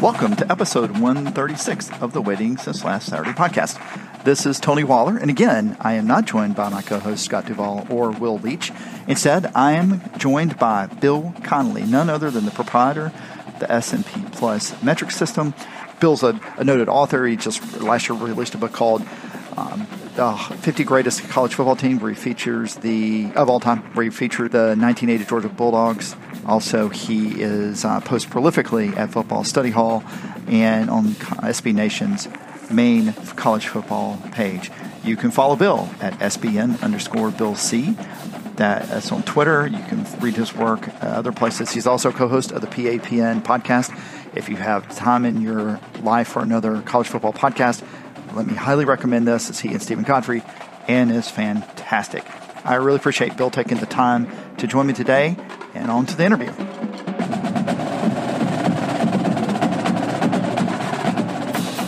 Welcome 0.00 0.36
to 0.36 0.48
episode 0.48 1.00
136 1.00 1.90
of 2.00 2.12
the 2.12 2.22
Waiting 2.22 2.56
Since 2.56 2.84
Last 2.84 3.08
Saturday 3.08 3.32
podcast. 3.32 4.22
This 4.22 4.46
is 4.46 4.60
Tony 4.60 4.84
Waller, 4.84 5.16
and 5.16 5.28
again, 5.28 5.76
I 5.80 5.94
am 5.94 6.06
not 6.06 6.24
joined 6.24 6.54
by 6.54 6.68
my 6.68 6.82
co 6.82 7.00
host 7.00 7.24
Scott 7.24 7.46
Duvall 7.46 7.84
or 7.90 8.12
Will 8.12 8.38
Leach. 8.38 8.70
Instead, 9.08 9.50
I 9.56 9.72
am 9.72 10.00
joined 10.16 10.56
by 10.56 10.86
Bill 10.86 11.34
Connelly, 11.42 11.82
none 11.82 12.08
other 12.08 12.30
than 12.30 12.44
the 12.44 12.52
proprietor 12.52 13.12
of 13.48 13.58
the 13.58 13.72
S&P 13.72 14.22
Plus 14.30 14.80
metric 14.84 15.10
system. 15.10 15.52
Bill's 15.98 16.22
a, 16.22 16.40
a 16.56 16.62
noted 16.62 16.88
author. 16.88 17.26
He 17.26 17.34
just 17.34 17.80
last 17.80 18.08
year 18.08 18.16
released 18.16 18.54
a 18.54 18.58
book 18.58 18.72
called 18.72 19.02
um, 19.56 19.88
the 20.14 20.32
50 20.60 20.84
greatest 20.84 21.28
college 21.28 21.54
football 21.54 21.74
team, 21.74 21.98
where 21.98 22.12
he 22.12 22.16
features 22.16 22.76
the 22.76 23.32
of 23.34 23.50
all 23.50 23.58
time, 23.58 23.82
where 23.94 24.04
he 24.04 24.10
featured 24.10 24.52
the 24.52 24.76
1980 24.76 25.24
Georgia 25.24 25.48
Bulldogs. 25.48 26.14
Also, 26.48 26.88
he 26.88 27.42
is 27.42 27.84
uh, 27.84 28.00
post 28.00 28.30
prolifically 28.30 28.96
at 28.96 29.10
Football 29.10 29.44
Study 29.44 29.68
Hall 29.68 30.02
and 30.46 30.88
on 30.88 31.08
SB 31.44 31.74
Nation's 31.74 32.26
main 32.70 33.12
college 33.36 33.68
football 33.68 34.16
page. 34.32 34.70
You 35.04 35.14
can 35.14 35.30
follow 35.30 35.56
Bill 35.56 35.90
at 36.00 36.14
SBN 36.14 36.82
underscore 36.82 37.30
Bill 37.30 37.54
C. 37.54 37.96
That's 38.56 39.12
on 39.12 39.22
Twitter. 39.24 39.66
You 39.66 39.78
can 39.84 40.06
read 40.20 40.36
his 40.36 40.54
work 40.54 40.88
uh, 40.88 41.06
other 41.06 41.32
places. 41.32 41.70
He's 41.70 41.86
also 41.86 42.10
co-host 42.10 42.50
of 42.50 42.62
the 42.62 42.66
PAPN 42.66 43.42
podcast. 43.42 43.94
If 44.34 44.48
you 44.48 44.56
have 44.56 44.88
time 44.96 45.26
in 45.26 45.42
your 45.42 45.78
life 46.00 46.28
for 46.28 46.42
another 46.42 46.80
college 46.80 47.08
football 47.08 47.34
podcast, 47.34 47.84
let 48.34 48.46
me 48.46 48.54
highly 48.54 48.86
recommend 48.86 49.28
this. 49.28 49.50
It's 49.50 49.60
he 49.60 49.68
and 49.68 49.82
Steven 49.82 50.02
Godfrey, 50.02 50.42
and 50.88 51.10
is 51.12 51.30
fantastic. 51.30 52.24
I 52.64 52.74
really 52.76 52.96
appreciate 52.96 53.36
Bill 53.36 53.50
taking 53.50 53.78
the 53.78 53.86
time 53.86 54.28
to 54.56 54.66
join 54.66 54.86
me 54.86 54.94
today, 54.94 55.36
and 55.78 55.90
on 55.90 56.06
to 56.06 56.16
the 56.16 56.24
interview. 56.24 56.50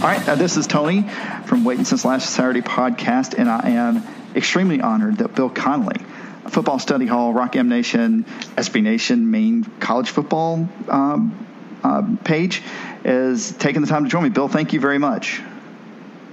All 0.01 0.07
right, 0.07 0.39
this 0.39 0.57
is 0.57 0.67
Tony 0.67 1.03
from 1.45 1.65
Waiting 1.65 1.85
Since 1.85 2.05
Last 2.05 2.31
Saturday 2.31 2.63
podcast, 2.63 3.39
and 3.39 3.51
I 3.51 3.71
am 3.71 4.03
extremely 4.35 4.81
honored 4.81 5.19
that 5.19 5.35
Bill 5.35 5.51
Connelly, 5.51 6.01
Football 6.49 6.79
Study 6.79 7.07
Hall, 7.07 7.35
Rock 7.35 7.57
M 7.57 7.69
Nation, 7.69 8.25
SB 8.57 8.83
Nation, 8.83 9.31
main 9.31 9.65
college 9.81 10.09
football 10.09 10.69
um, 10.89 11.47
uh, 11.83 12.17
page, 12.25 12.63
is 13.05 13.53
taking 13.53 13.83
the 13.83 13.89
time 13.89 14.05
to 14.05 14.11
join 14.11 14.23
me. 14.23 14.31
Bill, 14.31 14.49
thank 14.49 14.73
you 14.73 14.81
very 14.81 14.99
much. 14.99 15.43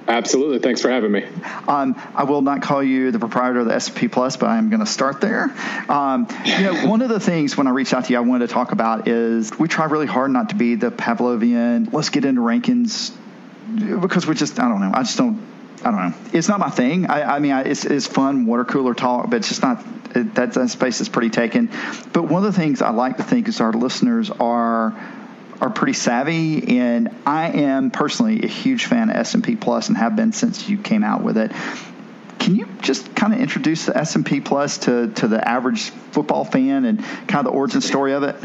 Absolutely. 0.07 0.59
Thanks 0.59 0.81
for 0.81 0.89
having 0.89 1.11
me. 1.11 1.25
Um, 1.67 2.01
I 2.15 2.23
will 2.23 2.41
not 2.41 2.61
call 2.61 2.81
you 2.81 3.11
the 3.11 3.19
proprietor 3.19 3.59
of 3.59 3.65
the 3.65 3.75
S&P 3.75 4.07
Plus, 4.07 4.37
but 4.37 4.47
I'm 4.47 4.69
going 4.69 4.79
to 4.79 4.85
start 4.85 5.19
there. 5.19 5.53
Um, 5.89 6.27
you 6.45 6.63
know, 6.63 6.87
one 6.87 7.01
of 7.01 7.09
the 7.09 7.19
things 7.19 7.57
when 7.57 7.67
I 7.67 7.71
reached 7.71 7.93
out 7.93 8.05
to 8.05 8.13
you, 8.13 8.17
I 8.17 8.21
wanted 8.21 8.47
to 8.47 8.53
talk 8.53 8.71
about 8.71 9.07
is 9.09 9.57
we 9.59 9.67
try 9.67 9.85
really 9.85 10.05
hard 10.05 10.31
not 10.31 10.49
to 10.49 10.55
be 10.55 10.75
the 10.75 10.91
Pavlovian. 10.91 11.91
Let's 11.91 12.09
get 12.09 12.23
into 12.23 12.41
rankings 12.41 13.13
because 14.01 14.25
we 14.25 14.33
just 14.33 14.59
I 14.59 14.69
don't 14.69 14.79
know. 14.79 14.91
I 14.93 15.03
just 15.03 15.17
don't. 15.17 15.45
I 15.83 15.91
don't 15.91 16.09
know. 16.09 16.13
It's 16.33 16.47
not 16.47 16.59
my 16.59 16.69
thing. 16.69 17.05
I, 17.05 17.35
I 17.35 17.39
mean, 17.39 17.51
I, 17.51 17.61
it's, 17.61 17.85
it's 17.85 18.07
fun 18.07 18.47
water 18.47 18.65
cooler 18.65 18.95
talk, 18.95 19.29
but 19.29 19.37
it's 19.37 19.49
just 19.49 19.61
not. 19.61 19.85
It, 20.15 20.33
that, 20.35 20.53
that 20.53 20.69
space 20.69 21.01
is 21.01 21.09
pretty 21.09 21.29
taken. 21.29 21.69
But 22.13 22.23
one 22.23 22.43
of 22.45 22.51
the 22.51 22.59
things 22.59 22.81
I 22.81 22.89
like 22.89 23.17
to 23.17 23.23
think 23.23 23.47
is 23.47 23.61
our 23.61 23.73
listeners 23.73 24.31
are 24.31 24.97
are 25.61 25.69
pretty 25.69 25.93
savvy, 25.93 26.79
and 26.79 27.09
I 27.25 27.49
am 27.49 27.91
personally 27.91 28.43
a 28.43 28.47
huge 28.47 28.85
fan 28.85 29.09
of 29.09 29.15
S&P 29.15 29.55
Plus 29.55 29.87
and 29.87 29.97
have 29.97 30.15
been 30.15 30.31
since 30.31 30.69
you 30.69 30.77
came 30.77 31.03
out 31.03 31.23
with 31.23 31.37
it. 31.37 31.51
Can 32.39 32.55
you 32.55 32.67
just 32.81 33.15
kind 33.15 33.33
of 33.33 33.39
introduce 33.39 33.85
the 33.85 33.97
S&P 33.97 34.41
Plus 34.41 34.79
to, 34.79 35.07
to 35.15 35.27
the 35.27 35.45
average 35.47 35.89
football 36.11 36.45
fan 36.45 36.85
and 36.85 37.03
kind 37.03 37.35
of 37.35 37.45
the 37.45 37.51
origin 37.51 37.81
story 37.81 38.13
of 38.13 38.23
it? 38.23 38.35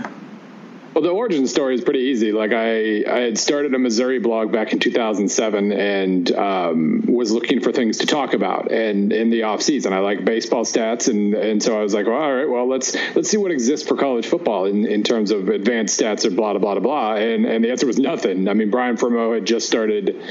Well, 0.95 1.03
the 1.03 1.09
origin 1.11 1.47
story 1.47 1.75
is 1.75 1.81
pretty 1.81 2.01
easy. 2.01 2.33
Like 2.33 2.53
I, 2.53 3.03
I 3.11 3.21
had 3.21 3.39
started 3.39 3.75
a 3.75 3.79
Missouri 3.79 4.19
blog 4.19 4.53
back 4.53 4.75
in 4.75 4.79
2007 4.79 5.73
and 5.73 6.31
um, 6.33 7.05
was 7.07 7.33
looking 7.33 7.61
for 7.61 7.73
things 7.73 7.99
to 7.99 8.07
talk 8.07 8.35
about. 8.35 8.71
And 8.71 9.11
in 9.11 9.31
the 9.31 9.45
off 9.45 9.63
season, 9.63 9.95
I 9.95 10.01
like 10.01 10.23
baseball 10.23 10.65
stats, 10.67 11.09
and 11.09 11.35
and 11.35 11.63
so 11.63 11.79
I 11.79 11.83
was 11.83 11.95
like, 11.95 12.07
well, 12.07 12.17
all 12.17 12.35
right, 12.35 12.49
well 12.49 12.69
let's 12.69 12.95
let's 13.15 13.31
see 13.31 13.39
what 13.39 13.53
exists 13.53 13.89
for 13.89 13.97
college 13.97 14.27
football 14.27 14.67
in, 14.67 14.87
in 14.87 15.03
terms 15.03 15.31
of 15.31 15.49
advanced 15.49 15.99
stats 15.99 16.27
or 16.27 16.31
blah 16.31 16.53
blah 16.59 16.75
blah 16.75 16.81
blah. 16.81 17.15
And 17.15 17.47
and 17.47 17.65
the 17.65 17.71
answer 17.71 17.87
was 17.87 17.99
nothing. 17.99 18.47
I 18.49 18.53
mean, 18.53 18.71
Brian 18.71 18.97
Fremeau 18.97 19.35
had 19.35 19.47
just 19.47 19.67
started. 19.67 20.23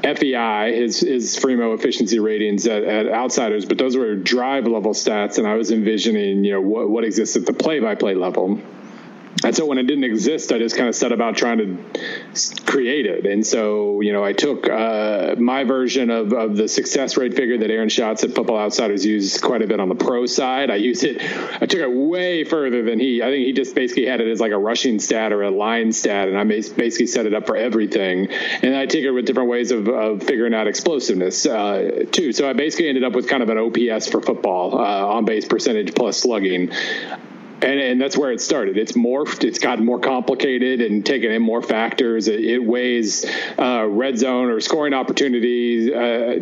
FEI, 0.00 0.76
his 0.76 1.00
his 1.00 1.36
Fremeau 1.36 1.76
efficiency 1.76 2.20
ratings 2.20 2.68
at, 2.68 2.84
at, 2.84 3.08
outsiders, 3.08 3.64
but 3.64 3.78
those 3.78 3.96
were 3.96 4.14
drive 4.14 4.68
level 4.68 4.92
stats, 4.92 5.38
and 5.38 5.46
I 5.46 5.54
was 5.54 5.72
envisioning, 5.72 6.44
you 6.44 6.52
know, 6.52 6.60
what 6.60 6.88
what 6.88 7.02
exists 7.02 7.34
at 7.34 7.46
the 7.46 7.52
play 7.52 7.80
by 7.80 7.96
play 7.96 8.14
level 8.14 8.60
and 9.44 9.54
so 9.54 9.66
when 9.66 9.78
it 9.78 9.84
didn't 9.84 10.04
exist, 10.04 10.50
I 10.52 10.58
just 10.58 10.76
kind 10.76 10.88
of 10.88 10.94
set 10.94 11.12
about 11.12 11.36
trying 11.36 11.58
to 11.58 12.62
create 12.64 13.06
it. 13.06 13.24
And 13.24 13.46
so, 13.46 14.00
you 14.00 14.12
know, 14.12 14.24
I 14.24 14.32
took 14.32 14.68
uh, 14.68 15.36
my 15.38 15.64
version 15.64 16.10
of, 16.10 16.32
of 16.32 16.56
the 16.56 16.68
success 16.68 17.16
rate 17.16 17.34
figure 17.34 17.58
that 17.58 17.70
Aaron 17.70 17.88
Schatz 17.88 18.24
at 18.24 18.34
Football 18.34 18.58
Outsiders 18.58 19.04
used 19.04 19.40
quite 19.40 19.62
a 19.62 19.66
bit 19.66 19.78
on 19.78 19.88
the 19.88 19.94
pro 19.94 20.26
side. 20.26 20.70
I 20.70 20.76
used 20.76 21.04
it, 21.04 21.22
I 21.62 21.66
took 21.66 21.80
it 21.80 21.90
way 21.90 22.44
further 22.44 22.82
than 22.82 22.98
he. 22.98 23.22
I 23.22 23.26
think 23.26 23.46
he 23.46 23.52
just 23.52 23.74
basically 23.74 24.06
had 24.06 24.20
it 24.20 24.28
as 24.28 24.40
like 24.40 24.52
a 24.52 24.58
rushing 24.58 24.98
stat 24.98 25.32
or 25.32 25.42
a 25.42 25.50
line 25.50 25.92
stat, 25.92 26.28
and 26.28 26.36
I 26.36 26.44
basically 26.44 27.06
set 27.06 27.26
it 27.26 27.34
up 27.34 27.46
for 27.46 27.56
everything. 27.56 28.28
And 28.62 28.74
I 28.74 28.82
it 28.82 29.10
with 29.10 29.26
different 29.26 29.48
ways 29.48 29.70
of, 29.70 29.88
of 29.88 30.22
figuring 30.22 30.54
out 30.54 30.66
explosiveness 30.66 31.46
uh, 31.46 32.06
too. 32.10 32.32
So 32.32 32.48
I 32.48 32.54
basically 32.54 32.88
ended 32.88 33.04
up 33.04 33.12
with 33.12 33.28
kind 33.28 33.42
of 33.42 33.48
an 33.50 33.58
OPS 33.58 34.08
for 34.08 34.20
football, 34.20 34.78
uh, 34.78 35.06
on 35.06 35.24
base 35.24 35.44
percentage 35.44 35.94
plus 35.94 36.18
slugging 36.18 36.72
and, 37.60 37.80
and 37.80 38.00
that's 38.00 38.16
where 38.16 38.30
it 38.30 38.40
started. 38.40 38.76
It's 38.78 38.92
morphed. 38.92 39.44
It's 39.44 39.58
gotten 39.58 39.84
more 39.84 39.98
complicated 39.98 40.80
and 40.80 41.04
taken 41.04 41.32
in 41.32 41.42
more 41.42 41.62
factors. 41.62 42.28
It, 42.28 42.40
it 42.40 42.58
weighs 42.58 43.26
uh, 43.58 43.86
red 43.88 44.18
zone 44.18 44.50
or 44.50 44.60
scoring 44.60 44.94
opportunities, 44.94 45.90
uh, 45.90 46.38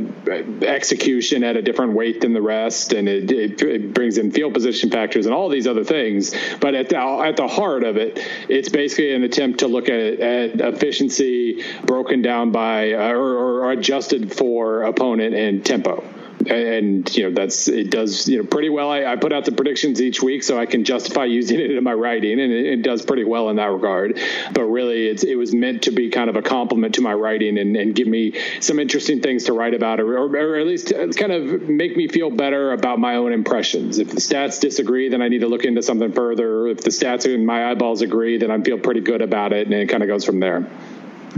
execution 0.62 1.43
at 1.44 1.56
a 1.56 1.62
different 1.62 1.94
weight 1.94 2.21
than 2.21 2.34
the 2.34 2.43
rest, 2.43 2.93
and 2.93 3.09
it, 3.09 3.31
it, 3.31 3.62
it, 3.62 3.94
brings 3.94 4.19
in 4.19 4.31
field 4.31 4.53
position 4.53 4.91
factors 4.91 5.26
and 5.26 5.34
all 5.34 5.49
these 5.49 5.66
other 5.66 5.84
things. 5.84 6.34
But 6.60 6.75
at 6.75 6.91
the, 6.91 6.99
at 6.99 7.37
the 7.37 7.49
heart 7.49 7.82
of 7.82 7.97
it, 7.97 8.19
it's 8.49 8.69
basically 8.69 9.15
an 9.15 9.22
attempt 9.22 9.60
to 9.60 9.69
look 9.69 9.88
at, 9.88 10.21
at 10.21 10.60
efficiency 10.60 11.62
broken 11.84 12.21
down 12.21 12.53
by 12.53 12.93
uh, 12.93 13.12
or, 13.12 13.65
or 13.65 13.72
adjusted 13.72 14.34
for 14.34 14.82
opponent 14.82 15.34
and 15.34 15.65
tempo 15.65 16.05
and 16.51 17.17
you 17.17 17.25
know 17.25 17.34
that's 17.34 17.69
it 17.69 17.91
does 17.91 18.29
you 18.29 18.39
know 18.39 18.45
pretty 18.45 18.69
well. 18.69 18.91
I, 18.91 19.05
I, 19.05 19.17
put 19.17 19.33
out 19.33 19.45
the 19.45 19.53
predictions 19.53 20.01
each 20.01 20.23
week, 20.23 20.43
so 20.43 20.59
I 20.59 20.67
can 20.67 20.84
justify 20.84 21.25
using 21.25 21.61
it 21.61 21.71
in 21.71 21.84
my 21.84 21.93
writing, 21.93 22.41
and 22.41 22.53
it, 22.53 22.67
it 22.67 22.83
does 22.83 23.05
pretty 23.05 23.25
well 23.25 23.49
in 23.51 23.57
that 23.57 23.71
regard. 23.71 24.19
But 24.53 24.65
really, 24.65 25.06
it's, 25.06 25.25
it 25.25 25.37
was 25.37 25.55
meant 25.55 25.83
to 25.83 25.91
be 25.91 26.11
kind 26.11 26.31
of 26.31 26.37
a 26.37 26.43
compliment 26.43 26.97
to 26.97 27.01
my 27.01 27.12
writing 27.15 27.59
and, 27.59 27.77
and 27.77 27.95
give 27.95 28.06
me 28.06 28.35
some 28.61 28.79
interesting 28.79 29.21
things 29.21 29.45
to 29.45 29.53
write 29.53 29.75
about, 29.75 30.01
or, 30.01 30.17
or, 30.17 30.56
at 30.56 30.67
least 30.67 30.93
uh, 30.93 31.09
kind 31.09 31.33
of 31.33 31.62
make 31.69 31.97
me 31.97 32.09
feel 32.09 32.31
better 32.31 32.73
about 32.73 32.99
my 32.99 33.17
own 33.17 33.33
impressions. 33.33 33.99
If 33.99 34.11
the 34.11 34.21
stats 34.21 34.61
disagree, 34.61 35.09
then 35.09 35.23
I 35.23 35.29
need 35.29 35.41
to 35.41 35.49
look 35.49 35.65
into 35.65 35.83
something 35.83 36.12
further. 36.12 36.69
If 36.69 36.83
the 36.83 36.91
stats 36.91 37.33
and 37.33 37.47
my 37.47 37.71
eyeballs 37.71 38.03
agree, 38.03 38.39
then 38.39 38.51
I 38.51 38.61
feel 38.61 38.79
pretty 38.79 39.01
good 39.01 39.23
about 39.23 39.53
it, 39.53 39.67
and 39.67 39.75
it 39.75 39.89
kind 39.89 40.03
of 40.03 40.09
goes 40.09 40.25
from 40.25 40.41
there. 40.41 40.67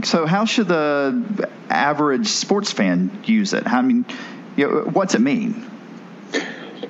So, 0.05 0.27
how 0.27 0.45
should 0.45 0.69
the 0.69 1.49
average 1.69 2.29
sports 2.29 2.73
fan 2.73 3.23
use 3.25 3.53
it? 3.53 3.67
I 3.67 3.83
mean, 3.83 4.05
you 4.59 4.67
know, 4.67 4.81
what's 4.91 5.15
it 5.15 5.21
mean? 5.21 5.65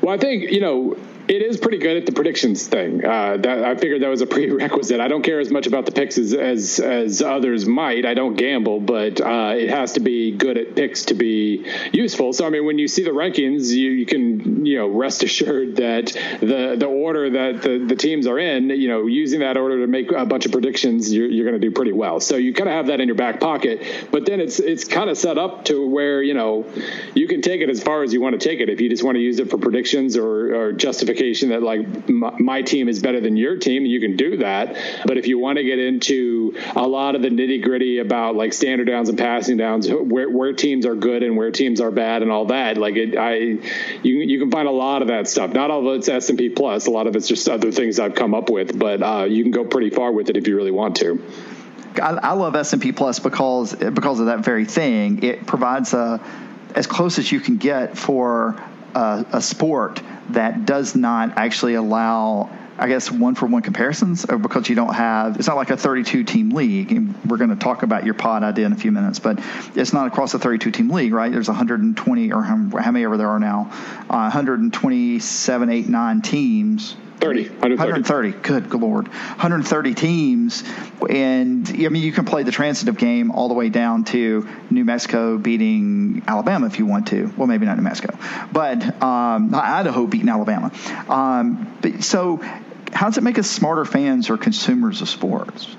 Well, 0.00 0.14
I 0.14 0.18
think 0.18 0.50
you 0.50 0.60
know 0.60 0.96
it 1.28 1.42
is 1.42 1.58
pretty 1.58 1.76
good 1.76 1.98
at 1.98 2.06
the 2.06 2.12
predictions 2.12 2.66
thing. 2.66 3.04
Uh, 3.04 3.36
that, 3.36 3.62
I 3.62 3.76
figured 3.76 4.00
that 4.02 4.08
was 4.08 4.22
a 4.22 4.26
prerequisite. 4.38 4.98
I 4.98 5.08
don't 5.08 5.22
care 5.22 5.40
as 5.40 5.50
much 5.50 5.66
about 5.66 5.84
the 5.84 5.92
picks 5.92 6.16
as 6.16 6.32
as, 6.32 6.80
as 6.80 7.20
others 7.20 7.66
might. 7.66 8.06
I 8.06 8.14
don't 8.14 8.34
gamble, 8.34 8.80
but 8.80 9.20
uh, 9.20 9.54
it 9.54 9.68
has 9.68 9.92
to 9.92 10.00
be 10.00 10.32
good 10.32 10.56
at 10.56 10.74
picks 10.74 11.06
to 11.06 11.14
be 11.14 11.66
useful. 11.92 12.32
So 12.32 12.46
I 12.46 12.50
mean, 12.50 12.64
when 12.64 12.78
you 12.78 12.88
see 12.88 13.04
the 13.04 13.10
rankings, 13.10 13.70
you, 13.70 13.90
you 13.90 14.06
can 14.06 14.64
you 14.64 14.78
know 14.78 14.88
rest 14.88 15.22
assured 15.28 15.76
that 15.76 16.06
the 16.40 16.76
the 16.78 16.86
order 16.86 17.30
that 17.30 17.62
the, 17.62 17.84
the 17.86 17.96
teams 17.96 18.26
are 18.26 18.38
in, 18.38 18.70
you 18.70 18.88
know, 18.88 19.06
using 19.06 19.40
that 19.40 19.58
order 19.58 19.80
to 19.80 19.86
make 19.86 20.10
a 20.10 20.24
bunch 20.24 20.46
of 20.46 20.52
predictions, 20.52 21.12
you're, 21.12 21.28
you're 21.28 21.44
going 21.44 21.60
to 21.60 21.66
do 21.66 21.72
pretty 21.72 21.92
well. 21.92 22.20
So 22.20 22.36
you 22.36 22.54
kind 22.54 22.68
of 22.68 22.74
have 22.74 22.86
that 22.86 23.00
in 23.00 23.08
your 23.08 23.16
back 23.16 23.38
pocket. 23.38 23.82
But 24.10 24.24
then 24.24 24.40
it's 24.40 24.60
it's 24.60 24.84
kind 24.84 25.10
of 25.10 25.18
set 25.18 25.36
up 25.36 25.66
to 25.66 25.86
where 25.86 26.22
you 26.22 26.32
know 26.32 26.64
you 27.14 27.28
can 27.28 27.42
take 27.42 27.60
it 27.60 27.68
as 27.68 27.82
far 27.82 28.02
as 28.02 28.14
you 28.14 28.22
want 28.22 28.40
to 28.40 28.48
take 28.48 28.60
it. 28.60 28.70
If 28.70 28.80
you 28.80 28.88
just 28.88 29.04
want 29.04 29.16
to 29.16 29.20
use 29.20 29.38
it 29.40 29.50
for 29.50 29.58
predictions 29.58 30.16
or, 30.16 30.54
or 30.54 30.72
justification 30.72 31.17
that 31.18 31.62
like 31.62 32.08
my, 32.08 32.32
my 32.38 32.62
team 32.62 32.88
is 32.88 33.00
better 33.00 33.20
than 33.20 33.36
your 33.36 33.58
team, 33.58 33.84
you 33.84 34.00
can 34.00 34.16
do 34.16 34.38
that. 34.38 34.76
But 35.06 35.18
if 35.18 35.26
you 35.26 35.38
want 35.38 35.58
to 35.58 35.64
get 35.64 35.78
into 35.78 36.56
a 36.74 36.86
lot 36.86 37.14
of 37.14 37.22
the 37.22 37.28
nitty 37.28 37.62
gritty 37.62 37.98
about 37.98 38.36
like 38.36 38.52
standard 38.52 38.86
downs 38.86 39.08
and 39.08 39.18
passing 39.18 39.56
downs, 39.56 39.88
where, 39.90 40.30
where 40.30 40.52
teams 40.52 40.86
are 40.86 40.94
good 40.94 41.22
and 41.22 41.36
where 41.36 41.50
teams 41.50 41.80
are 41.80 41.90
bad 41.90 42.22
and 42.22 42.30
all 42.30 42.46
that, 42.46 42.76
like 42.76 42.96
it, 42.96 43.16
I, 43.16 43.34
you 43.34 44.18
you 44.18 44.38
can 44.38 44.50
find 44.50 44.68
a 44.68 44.72
lot 44.72 45.02
of 45.02 45.08
that 45.08 45.28
stuff. 45.28 45.52
Not 45.52 45.70
all 45.70 45.88
of 45.88 45.98
it's 45.98 46.08
S 46.08 46.28
and 46.28 46.38
P 46.38 46.48
plus. 46.48 46.86
A 46.86 46.90
lot 46.90 47.06
of 47.06 47.16
it's 47.16 47.28
just 47.28 47.48
other 47.48 47.72
things 47.72 47.98
I've 47.98 48.14
come 48.14 48.34
up 48.34 48.50
with, 48.50 48.78
but 48.78 49.02
uh, 49.02 49.24
you 49.24 49.42
can 49.42 49.52
go 49.52 49.64
pretty 49.64 49.90
far 49.90 50.12
with 50.12 50.30
it 50.30 50.36
if 50.36 50.46
you 50.46 50.56
really 50.56 50.70
want 50.70 50.96
to. 50.96 51.22
I, 52.00 52.10
I 52.10 52.32
love 52.32 52.54
S 52.54 52.72
and 52.72 52.82
P 52.82 52.92
plus 52.92 53.18
because 53.18 53.74
because 53.74 54.20
of 54.20 54.26
that 54.26 54.40
very 54.40 54.64
thing. 54.64 55.22
It 55.22 55.46
provides 55.46 55.94
a 55.94 56.20
as 56.74 56.86
close 56.86 57.18
as 57.18 57.30
you 57.32 57.40
can 57.40 57.56
get 57.56 57.96
for 57.96 58.62
a, 58.94 59.26
a 59.32 59.42
sport 59.42 60.00
that 60.30 60.66
does 60.66 60.94
not 60.94 61.36
actually 61.36 61.74
allow 61.74 62.50
I 62.80 62.86
guess 62.86 63.10
one 63.10 63.34
for 63.34 63.46
one 63.46 63.62
comparisons 63.62 64.24
because 64.24 64.68
you 64.68 64.76
don't 64.76 64.94
have 64.94 65.36
it's 65.36 65.48
not 65.48 65.56
like 65.56 65.70
a 65.70 65.76
32 65.76 66.22
team 66.22 66.50
league. 66.50 66.92
And 66.92 67.12
we're 67.24 67.36
going 67.36 67.50
to 67.50 67.56
talk 67.56 67.82
about 67.82 68.04
your 68.04 68.14
pod 68.14 68.44
idea 68.44 68.66
in 68.66 68.72
a 68.72 68.76
few 68.76 68.92
minutes, 68.92 69.18
but 69.18 69.40
it's 69.74 69.92
not 69.92 70.06
across 70.06 70.32
a 70.34 70.38
32 70.38 70.70
team 70.70 70.90
league, 70.90 71.12
right? 71.12 71.32
There's 71.32 71.48
120 71.48 72.32
or 72.32 72.42
how, 72.42 72.56
many 72.92 73.04
ever 73.04 73.16
there 73.16 73.30
are 73.30 73.40
now, 73.40 73.70
uh, 74.08 74.30
127, 74.30 75.70
8, 75.70 75.88
9 75.88 76.22
teams 76.22 76.96
30, 77.20 77.48
130. 77.48 78.30
130. 78.30 78.68
Good 78.68 78.80
lord, 78.80 79.08
130 79.08 79.94
teams, 79.94 80.62
and 81.08 81.68
I 81.68 81.88
mean 81.88 82.02
you 82.02 82.12
can 82.12 82.24
play 82.24 82.44
the 82.44 82.52
transitive 82.52 82.96
game 82.96 83.30
all 83.30 83.48
the 83.48 83.54
way 83.54 83.68
down 83.68 84.04
to 84.04 84.48
New 84.70 84.84
Mexico 84.84 85.36
beating 85.38 86.22
Alabama 86.26 86.66
if 86.66 86.78
you 86.78 86.86
want 86.86 87.08
to. 87.08 87.32
Well, 87.36 87.46
maybe 87.46 87.66
not 87.66 87.76
New 87.76 87.82
Mexico, 87.82 88.16
but 88.52 89.02
um, 89.02 89.54
Idaho 89.54 90.06
beating 90.06 90.28
Alabama. 90.28 90.72
Um, 91.08 91.76
but, 91.80 92.04
so, 92.04 92.36
how 92.92 93.06
does 93.06 93.18
it 93.18 93.24
make 93.24 93.38
us 93.38 93.50
smarter 93.50 93.84
fans 93.84 94.30
or 94.30 94.38
consumers 94.38 95.02
of 95.02 95.08
sports? 95.08 95.76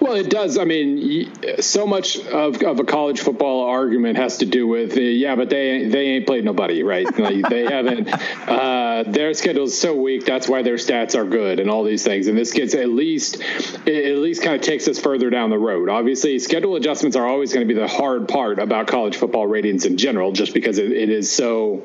Well, 0.00 0.14
it 0.14 0.30
does. 0.30 0.56
I 0.58 0.64
mean, 0.64 1.32
so 1.60 1.86
much 1.86 2.18
of, 2.18 2.62
of 2.62 2.78
a 2.78 2.84
college 2.84 3.20
football 3.20 3.64
argument 3.64 4.16
has 4.16 4.38
to 4.38 4.46
do 4.46 4.66
with, 4.66 4.96
uh, 4.96 5.00
yeah, 5.00 5.34
but 5.34 5.50
they 5.50 5.86
they 5.88 6.06
ain't 6.06 6.26
played 6.26 6.44
nobody, 6.44 6.82
right? 6.82 7.06
Like, 7.18 7.48
they 7.48 7.64
haven't. 7.64 8.08
Uh, 8.48 9.02
their 9.06 9.34
schedule 9.34 9.64
is 9.64 9.78
so 9.78 9.94
weak. 9.94 10.24
That's 10.24 10.48
why 10.48 10.62
their 10.62 10.76
stats 10.76 11.16
are 11.18 11.24
good, 11.24 11.58
and 11.58 11.68
all 11.68 11.82
these 11.82 12.04
things. 12.04 12.28
And 12.28 12.38
this 12.38 12.52
gets 12.52 12.74
at 12.74 12.88
least 12.88 13.42
at 13.42 14.18
least 14.18 14.42
kind 14.42 14.54
of 14.54 14.62
takes 14.62 14.86
us 14.86 14.98
further 14.98 15.30
down 15.30 15.50
the 15.50 15.58
road. 15.58 15.88
Obviously, 15.88 16.38
schedule 16.38 16.76
adjustments 16.76 17.16
are 17.16 17.26
always 17.26 17.52
going 17.52 17.66
to 17.66 17.74
be 17.74 17.78
the 17.78 17.88
hard 17.88 18.28
part 18.28 18.60
about 18.60 18.86
college 18.86 19.16
football 19.16 19.46
ratings 19.46 19.84
in 19.84 19.96
general, 19.96 20.32
just 20.32 20.54
because 20.54 20.78
it, 20.78 20.92
it 20.92 21.10
is 21.10 21.30
so 21.30 21.82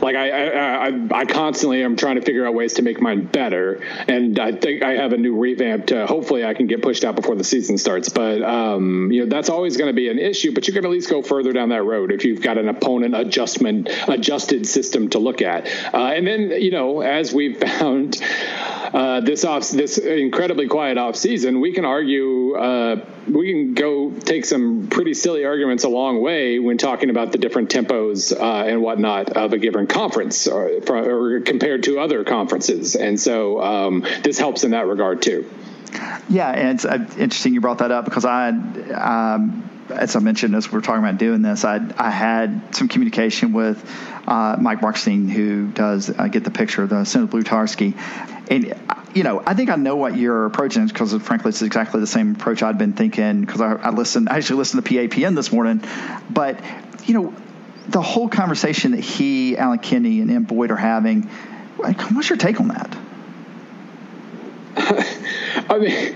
like 0.00 0.16
I, 0.16 0.30
I, 0.30 0.88
I, 0.88 1.08
I, 1.12 1.24
constantly 1.24 1.82
am 1.82 1.96
trying 1.96 2.16
to 2.16 2.22
figure 2.22 2.46
out 2.46 2.54
ways 2.54 2.74
to 2.74 2.82
make 2.82 3.00
mine 3.00 3.24
better, 3.26 3.80
and 4.08 4.38
I 4.38 4.52
think 4.52 4.82
I 4.82 4.92
have 4.92 5.12
a 5.12 5.16
new 5.16 5.36
revamp. 5.36 5.86
To, 5.86 6.06
hopefully, 6.06 6.44
I 6.44 6.54
can 6.54 6.66
get 6.66 6.82
pushed 6.82 7.04
out 7.04 7.16
before 7.16 7.36
the 7.36 7.44
season 7.44 7.78
starts. 7.78 8.08
But 8.08 8.42
um, 8.42 9.10
you 9.10 9.20
know 9.20 9.26
that's 9.26 9.48
always 9.48 9.76
going 9.76 9.88
to 9.88 9.94
be 9.94 10.08
an 10.08 10.18
issue. 10.18 10.52
But 10.52 10.66
you 10.66 10.74
can 10.74 10.84
at 10.84 10.90
least 10.90 11.10
go 11.10 11.22
further 11.22 11.52
down 11.52 11.70
that 11.70 11.82
road 11.82 12.12
if 12.12 12.24
you've 12.24 12.42
got 12.42 12.58
an 12.58 12.68
opponent 12.68 13.14
adjustment 13.14 13.88
adjusted 14.08 14.66
system 14.66 15.10
to 15.10 15.18
look 15.18 15.42
at. 15.42 15.66
Uh, 15.92 16.08
and 16.08 16.26
then 16.26 16.50
you 16.50 16.70
know, 16.70 17.00
as 17.00 17.32
we've 17.32 17.58
found 17.78 18.20
uh, 18.92 19.20
this 19.20 19.44
off 19.44 19.70
this 19.70 19.98
incredibly 19.98 20.68
quiet 20.68 20.98
off 20.98 21.16
season, 21.16 21.60
we 21.60 21.72
can 21.72 21.84
argue. 21.84 22.54
Uh, 22.56 23.04
we 23.28 23.52
can 23.52 23.74
go 23.74 24.10
take 24.10 24.44
some 24.44 24.88
pretty 24.88 25.14
silly 25.14 25.44
arguments 25.44 25.84
a 25.84 25.88
long 25.88 26.20
way 26.20 26.58
when 26.58 26.76
talking 26.76 27.08
about 27.08 27.32
the 27.32 27.38
different 27.38 27.70
tempos 27.70 28.32
uh, 28.32 28.64
and 28.66 28.82
whatnot 28.82 29.30
of 29.30 29.52
a 29.52 29.58
given 29.58 29.86
conference 29.86 30.48
or, 30.48 30.80
or, 30.88 31.40
compared 31.40 31.84
to 31.84 32.00
other 32.00 32.24
conferences. 32.24 32.96
And 32.96 33.18
so 33.20 33.62
um, 33.62 34.04
this 34.22 34.38
helps 34.38 34.64
in 34.64 34.72
that 34.72 34.86
regard 34.86 35.22
too. 35.22 35.48
Yeah, 36.28 36.50
and 36.50 36.70
it's 36.70 36.84
uh, 36.84 37.06
interesting 37.18 37.54
you 37.54 37.60
brought 37.60 37.78
that 37.78 37.90
up 37.90 38.06
because 38.06 38.24
I, 38.24 38.48
um, 38.48 39.70
as 39.92 40.16
I 40.16 40.20
mentioned, 40.20 40.54
as 40.54 40.70
we 40.70 40.78
are 40.78 40.82
talking 40.82 41.04
about 41.04 41.18
doing 41.18 41.42
this, 41.42 41.64
I, 41.64 41.80
I 41.96 42.10
had 42.10 42.74
some 42.74 42.88
communication 42.88 43.52
with 43.52 43.82
uh, 44.26 44.56
Mike 44.60 44.80
Markstein, 44.80 45.30
who 45.30 45.68
does 45.68 46.10
uh, 46.10 46.28
get 46.28 46.44
the 46.44 46.50
picture, 46.50 46.82
of 46.82 46.90
the 46.90 47.04
Senator 47.04 47.36
Blutarsky. 47.36 47.96
And, 48.50 48.74
you 49.14 49.22
know, 49.22 49.42
I 49.44 49.54
think 49.54 49.70
I 49.70 49.76
know 49.76 49.96
what 49.96 50.16
you're 50.16 50.46
approaching 50.46 50.86
because, 50.86 51.14
frankly, 51.22 51.50
it's 51.50 51.62
exactly 51.62 52.00
the 52.00 52.06
same 52.06 52.34
approach 52.34 52.62
I'd 52.62 52.78
been 52.78 52.92
thinking 52.92 53.40
because 53.42 53.60
I, 53.60 53.74
I 53.74 53.90
listened, 53.90 54.28
I 54.28 54.36
actually 54.36 54.56
listened 54.56 54.84
to 54.84 54.90
PAPN 54.90 55.34
this 55.34 55.52
morning. 55.52 55.82
But, 56.30 56.60
you 57.04 57.14
know, 57.14 57.34
the 57.88 58.02
whole 58.02 58.28
conversation 58.28 58.92
that 58.92 59.00
he, 59.00 59.56
Alan 59.56 59.78
Kinney, 59.78 60.20
and 60.20 60.30
Ian 60.30 60.44
Boyd 60.44 60.70
are 60.70 60.76
having, 60.76 61.22
what's 61.76 62.28
your 62.28 62.38
take 62.38 62.60
on 62.60 62.68
that? 62.68 62.96
I 65.68 65.78
mean, 65.78 66.14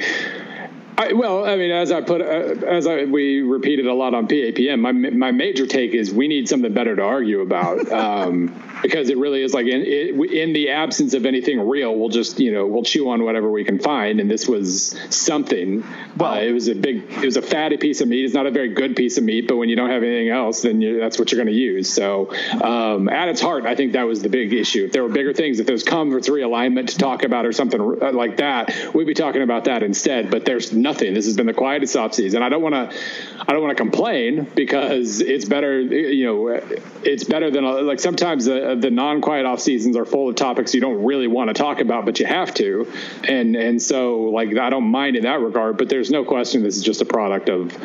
I, 0.99 1.13
well, 1.13 1.45
I 1.45 1.57
mean, 1.57 1.71
as 1.71 1.93
I 1.93 2.01
put, 2.01 2.23
uh, 2.23 2.67
as 2.67 2.87
I, 2.87 3.05
we 3.05 3.43
repeated 3.43 3.87
a 3.87 3.93
lot 3.93 4.15
on 4.15 4.29
PAPN, 4.29 4.81
my 4.81 4.93
my 4.93 5.31
major 5.31 5.67
take 5.67 5.93
is 5.93 6.13
we 6.13 6.27
need 6.27 6.49
something 6.49 6.73
better 6.73 6.97
to 6.97 7.03
argue 7.03 7.41
about. 7.41 7.87
Um, 8.07 8.63
because 8.83 9.09
it 9.09 9.19
really 9.19 9.43
is 9.43 9.55
like 9.55 9.67
in, 9.67 9.83
in 9.83 10.53
the 10.53 10.71
absence 10.71 11.15
of 11.15 11.27
anything 11.27 11.67
real, 11.67 11.95
we'll 11.95 12.09
just 12.09 12.39
you 12.39 12.53
know 12.53 12.67
we'll 12.67 12.83
chew 12.83 13.09
on 13.11 13.25
whatever 13.25 13.51
we 13.51 13.65
can 13.65 13.79
find. 13.79 14.21
And 14.21 14.31
this 14.31 14.47
was 14.49 14.95
something. 15.11 15.85
Well, 16.17 16.35
uh, 16.35 16.41
it 16.41 16.53
was 16.53 16.69
a 16.69 16.75
big, 16.75 17.11
it 17.11 17.25
was 17.25 17.37
a 17.37 17.43
fatty 17.43 17.77
piece 17.77 18.01
of 18.01 18.09
meat. 18.09 18.25
It's 18.25 18.35
not 18.35 18.47
a 18.47 18.51
very 18.51 18.75
good 18.75 18.97
piece 18.97 19.19
of 19.19 19.25
meat, 19.25 19.49
but 19.49 19.57
when 19.57 19.69
you 19.69 19.77
don't 19.77 19.91
have 19.91 20.03
anything 20.03 20.29
else, 20.29 20.63
then 20.63 20.81
that's 20.99 21.19
what 21.19 21.33
you're 21.33 21.43
going 21.43 21.55
to 21.55 21.59
use. 21.59 21.93
So 21.93 22.33
um, 22.63 23.09
at 23.09 23.29
its 23.29 23.41
heart, 23.41 23.65
I 23.65 23.75
think 23.75 23.93
that 23.93 24.05
was 24.05 24.23
the 24.23 24.29
big 24.29 24.53
issue. 24.53 24.85
If 24.85 24.93
there 24.93 25.03
were 25.03 25.09
bigger 25.09 25.33
things, 25.33 25.59
if 25.59 25.67
there's 25.67 25.83
conference 25.83 26.29
realignment 26.29 26.89
to 26.89 26.99
talk 26.99 27.25
about 27.25 27.47
or 27.47 27.53
something 27.53 27.81
uh, 27.81 28.13
like 28.13 28.39
that, 28.39 28.95
we'd 28.95 29.07
be 29.07 29.15
talking 29.15 29.43
about 29.43 29.65
that 29.65 29.83
instead. 29.83 30.31
But 30.31 30.45
there's 30.45 30.73
nothing. 30.87 31.15
This 31.15 31.27
has 31.27 31.37
been 31.37 31.47
the 31.47 31.55
quietest 31.55 31.97
offseason. 31.97 32.43
I 32.43 32.49
don't 32.49 32.63
want 32.63 32.75
to, 32.75 32.97
I 33.41 33.53
don't 33.53 33.63
want 33.63 33.77
to 33.77 33.83
complain 33.83 34.47
because 34.55 35.21
it's 35.21 35.45
better. 35.45 35.81
You 35.81 36.25
know, 36.25 36.61
it's 37.03 37.25
better 37.25 37.51
than 37.51 37.65
like 37.87 38.01
sometimes 38.01 38.45
the 38.45 38.77
the 38.81 38.91
non-quiet 38.91 39.47
off 39.47 39.61
seasons 39.61 39.97
are 39.97 40.05
full 40.05 40.29
of 40.29 40.37
topics 40.37 40.75
you 40.75 40.81
don't 40.81 41.05
really 41.05 41.27
want 41.27 41.49
to 41.49 41.55
talk 41.55 41.81
about, 41.81 42.05
but 42.05 42.21
you 42.21 42.27
have 42.27 42.55
to. 42.55 42.93
And 43.25 43.57
and 43.57 43.83
so 43.83 44.23
like 44.39 44.57
I 44.57 44.71
don't 44.71 44.91
mind 44.91 45.17
in 45.17 45.25
that 45.25 45.41
regard, 45.41 45.77
but 45.77 45.89
there's 45.89 46.11
no 46.11 46.25
question 46.25 46.63
this 46.63 46.77
is 46.77 46.85
just 46.85 47.03
a 47.03 47.07
product 47.07 47.49
of 47.49 47.77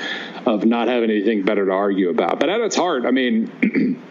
of 0.46 0.66
not 0.66 0.88
having 0.88 1.10
anything 1.10 1.44
better 1.44 1.66
to 1.66 1.72
argue 1.72 2.10
about. 2.10 2.40
But 2.40 2.50
at 2.50 2.62
its 2.62 2.76
heart, 2.76 3.06
I 3.06 3.12
mean. 3.12 3.98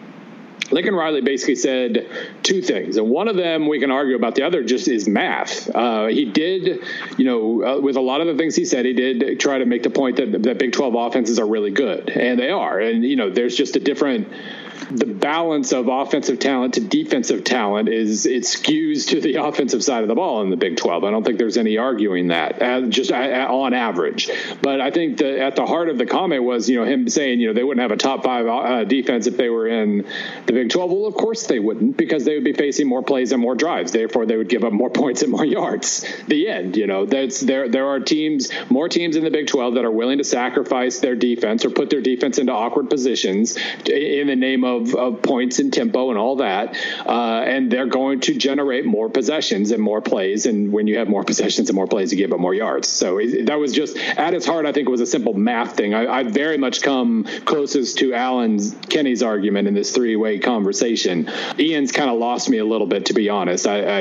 Lincoln 0.71 0.95
Riley 0.95 1.21
basically 1.21 1.57
said 1.57 2.09
two 2.43 2.63
things, 2.63 2.97
and 2.97 3.11
one 3.11 3.29
of 3.29 3.37
them 3.37 3.69
we 3.69 3.81
can 3.81 3.91
argue 3.91 4.17
about. 4.17 4.35
The 4.35 4.43
other 4.43 4.63
just 4.63 4.89
is 4.89 5.09
math. 5.09 5.69
Uh, 5.75 6.07
he 6.07 6.25
did, 6.25 6.85
you 7.17 7.25
know, 7.25 7.65
uh, 7.65 7.81
with 7.81 7.97
a 7.97 8.01
lot 8.01 8.21
of 8.21 8.27
the 8.27 8.37
things 8.37 8.55
he 8.55 8.65
said, 8.65 8.85
he 8.85 8.93
did 8.93 9.41
try 9.41 9.59
to 9.59 9.67
make 9.67 9.83
the 9.83 9.91
point 9.91 10.17
that 10.17 10.31
the 10.31 10.55
Big 10.55 10.73
12 10.73 10.95
offenses 10.95 11.39
are 11.39 11.47
really 11.47 11.71
good, 11.71 12.11
and 12.11 12.39
they 12.39 12.51
are. 12.51 12.79
And 12.79 13.05
you 13.05 13.17
know, 13.17 13.31
there's 13.31 13.57
just 13.57 13.77
a 13.77 13.81
different 13.81 14.29
the 14.91 15.07
balance 15.07 15.73
of 15.73 15.89
offensive 15.89 16.39
talent 16.39 16.75
to 16.75 16.81
defensive 16.81 17.45
talent 17.45 17.89
is 17.89 18.27
it 18.27 18.43
skews 18.45 19.09
to 19.09 19.21
the 19.21 19.35
offensive 19.43 19.85
side 19.85 20.03
of 20.03 20.09
the 20.09 20.15
ball 20.15 20.43
in 20.43 20.51
the 20.51 20.57
Big 20.57 20.77
12. 20.77 21.05
I 21.05 21.11
don't 21.11 21.25
think 21.25 21.39
there's 21.39 21.57
any 21.57 21.79
arguing 21.79 22.29
that, 22.29 22.61
uh, 22.61 22.81
just 22.83 23.13
uh, 23.13 23.15
on 23.15 23.75
average. 23.75 24.31
But 24.63 24.81
I 24.81 24.91
think 24.91 25.19
the, 25.19 25.41
at 25.41 25.57
the 25.57 25.67
heart 25.67 25.89
of 25.89 25.99
the 25.99 26.07
comment 26.07 26.45
was, 26.45 26.69
you 26.69 26.79
know, 26.79 26.85
him 26.85 27.09
saying, 27.09 27.41
you 27.41 27.49
know, 27.49 27.53
they 27.53 27.65
wouldn't 27.65 27.83
have 27.83 27.91
a 27.91 27.97
top 27.97 28.25
five 28.25 28.47
uh, 28.47 28.85
defense 28.85 29.27
if 29.27 29.37
they 29.37 29.49
were 29.49 29.67
in 29.67 30.07
the 30.47 30.53
Big 30.53 30.71
12. 30.71 30.91
Well, 30.91 31.07
of 31.07 31.15
course 31.15 31.47
they 31.47 31.59
wouldn't, 31.59 31.97
because 31.97 32.25
they 32.25 32.35
would 32.35 32.45
be 32.45 32.53
facing 32.53 32.89
more 32.89 33.03
plays 33.03 33.33
and 33.33 33.41
more 33.41 33.55
drives. 33.55 33.93
Therefore, 33.93 34.27
they 34.27 34.37
would 34.37 34.49
give 34.49 34.65
up 34.65 34.73
more 34.73 34.91
points 35.01 35.23
and 35.23 35.31
more 35.31 35.45
yards. 35.45 36.07
The 36.27 36.49
end. 36.49 36.77
You 36.77 36.87
know, 36.87 37.07
that's 37.07 37.41
there. 37.41 37.69
There 37.69 37.89
are 37.89 38.01
teams, 38.01 38.51
more 38.69 38.89
teams 38.89 39.17
in 39.17 39.25
the 39.25 39.31
Big 39.31 39.47
12 39.47 39.75
that 39.75 39.85
are 39.85 39.91
willing 39.91 40.19
to 40.19 40.25
sacrifice 40.25 41.01
their 41.01 41.15
defense 41.15 41.65
or 41.65 41.71
put 41.71 41.91
their 41.91 42.01
defense 42.01 42.39
into 42.39 42.53
awkward 42.53 42.89
positions 42.89 43.57
in 43.87 44.27
the 44.27 44.37
name 44.37 44.65
of 44.65 44.70
of, 44.77 44.95
of 44.95 45.23
points 45.23 45.59
and 45.59 45.73
tempo 45.73 46.11
and 46.11 46.19
all 46.19 46.37
that. 46.37 46.77
Uh, 47.07 47.43
and 47.47 47.71
they're 47.71 47.87
going 47.87 48.21
to 48.21 48.35
generate 48.35 48.85
more 48.85 49.09
possessions 49.09 49.71
and 49.71 49.83
more 49.83 50.01
plays. 50.01 50.47
And 50.47 50.73
when 50.73 50.87
you 50.87 50.99
have 50.99 51.09
more 51.09 51.25
possessions 51.25 51.69
and 51.69 51.77
more 51.77 51.87
plays, 51.87 52.13
you 52.13 52.19
give 52.19 52.33
up 52.33 52.41
more 52.41 52.55
yards. 52.55 52.89
So 52.89 53.19
it, 53.19 53.47
that 53.47 53.59
was 53.59 53.73
just 53.73 53.97
at 53.97 54.35
its 54.35 54.47
heart, 54.47 54.67
I 54.67 54.73
think 54.73 54.89
it 54.89 54.91
was 54.91 55.01
a 55.01 55.07
simple 55.07 55.35
math 55.35 55.77
thing. 55.77 55.95
I, 55.95 56.21
I 56.21 56.23
very 56.25 56.59
much 56.59 56.83
come 56.83 57.25
closest 57.45 57.99
to 57.99 58.15
Alan's 58.15 58.75
Kenny's 58.89 59.23
argument 59.23 59.69
in 59.69 59.75
this 59.75 59.93
three 59.93 60.17
way 60.17 60.39
conversation. 60.39 61.31
Ian's 61.59 61.93
kind 61.93 62.11
of 62.11 62.19
lost 62.19 62.49
me 62.49 62.59
a 62.59 62.65
little 62.65 62.87
bit, 62.87 63.07
to 63.07 63.15
be 63.15 63.29
honest. 63.29 63.67
I, 63.67 64.01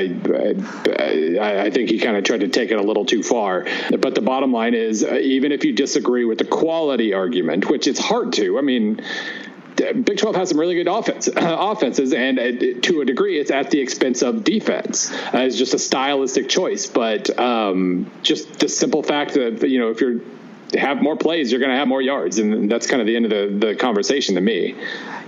I, 0.98 1.62
I 1.66 1.70
think 1.70 1.90
he 1.90 1.98
kind 1.98 2.16
of 2.16 2.24
tried 2.24 2.40
to 2.40 2.48
take 2.48 2.70
it 2.70 2.78
a 2.78 2.82
little 2.82 3.04
too 3.04 3.22
far. 3.22 3.66
But 3.98 4.14
the 4.14 4.22
bottom 4.22 4.52
line 4.52 4.74
is, 4.74 5.04
uh, 5.04 5.14
even 5.14 5.52
if 5.52 5.64
you 5.64 5.72
disagree 5.72 6.24
with 6.24 6.38
the 6.38 6.44
quality 6.44 7.14
argument, 7.14 7.68
which 7.68 7.86
it's 7.86 8.00
hard 8.00 8.32
to, 8.34 8.58
I 8.58 8.62
mean, 8.62 9.02
Big 9.92 10.18
12 10.18 10.36
has 10.36 10.48
some 10.50 10.60
really 10.60 10.74
good 10.74 10.88
offense, 10.88 11.28
offenses, 11.36 12.12
and 12.12 12.38
uh, 12.38 12.80
to 12.82 13.00
a 13.00 13.04
degree, 13.04 13.38
it's 13.38 13.50
at 13.50 13.70
the 13.70 13.80
expense 13.80 14.22
of 14.22 14.44
defense. 14.44 15.12
Uh, 15.12 15.38
it's 15.38 15.56
just 15.56 15.74
a 15.74 15.78
stylistic 15.78 16.48
choice, 16.48 16.86
but 16.86 17.36
um, 17.38 18.10
just 18.22 18.58
the 18.58 18.68
simple 18.68 19.02
fact 19.02 19.34
that 19.34 19.68
you 19.68 19.78
know 19.78 19.90
if 19.90 20.00
you're 20.00 20.20
have 20.78 21.02
more 21.02 21.16
plays, 21.16 21.50
you're 21.50 21.60
going 21.60 21.72
to 21.72 21.76
have 21.76 21.88
more 21.88 22.02
yards, 22.02 22.38
and 22.38 22.70
that's 22.70 22.86
kind 22.86 23.00
of 23.00 23.06
the 23.06 23.16
end 23.16 23.24
of 23.24 23.30
the, 23.30 23.66
the 23.66 23.74
conversation 23.74 24.36
to 24.36 24.40
me. 24.40 24.76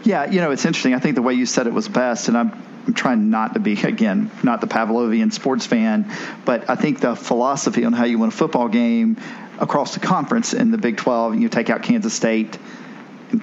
Yeah, 0.05 0.31
you 0.31 0.41
know, 0.41 0.53
it's 0.53 0.65
interesting. 0.65 0.95
I 0.95 0.99
think 0.99 1.17
the 1.17 1.23
way 1.23 1.35
you 1.35 1.47
said 1.47 1.67
it 1.67 1.73
was 1.73 1.89
best, 1.89 2.29
and 2.29 2.37
I'm 2.37 2.53
I'm 2.87 2.95
trying 2.95 3.31
not 3.31 3.55
to 3.55 3.61
be 3.61 3.81
again 3.81 4.31
not 4.43 4.61
the 4.61 4.67
Pavlovian 4.67 5.33
sports 5.33 5.67
fan, 5.67 6.11
but 6.45 6.69
I 6.69 6.75
think 6.75 7.01
the 7.01 7.15
philosophy 7.15 7.85
on 7.85 7.93
how 7.93 8.05
you 8.05 8.19
win 8.19 8.29
a 8.29 8.33
football 8.33 8.69
game 8.69 9.19
across 9.61 9.95
the 9.95 10.01
conference 10.01 10.55
in 10.55 10.73
the 10.73 10.79
Big 10.79 10.97
12, 10.97 11.37
you 11.37 11.49
take 11.49 11.71
out 11.71 11.83
Kansas 11.85 12.13
State 12.13 12.59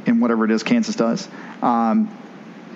in 0.05 0.19
whatever 0.19 0.45
it 0.45 0.51
is 0.51 0.63
Kansas 0.63 0.95
does. 0.95 1.27
Um, 1.61 2.15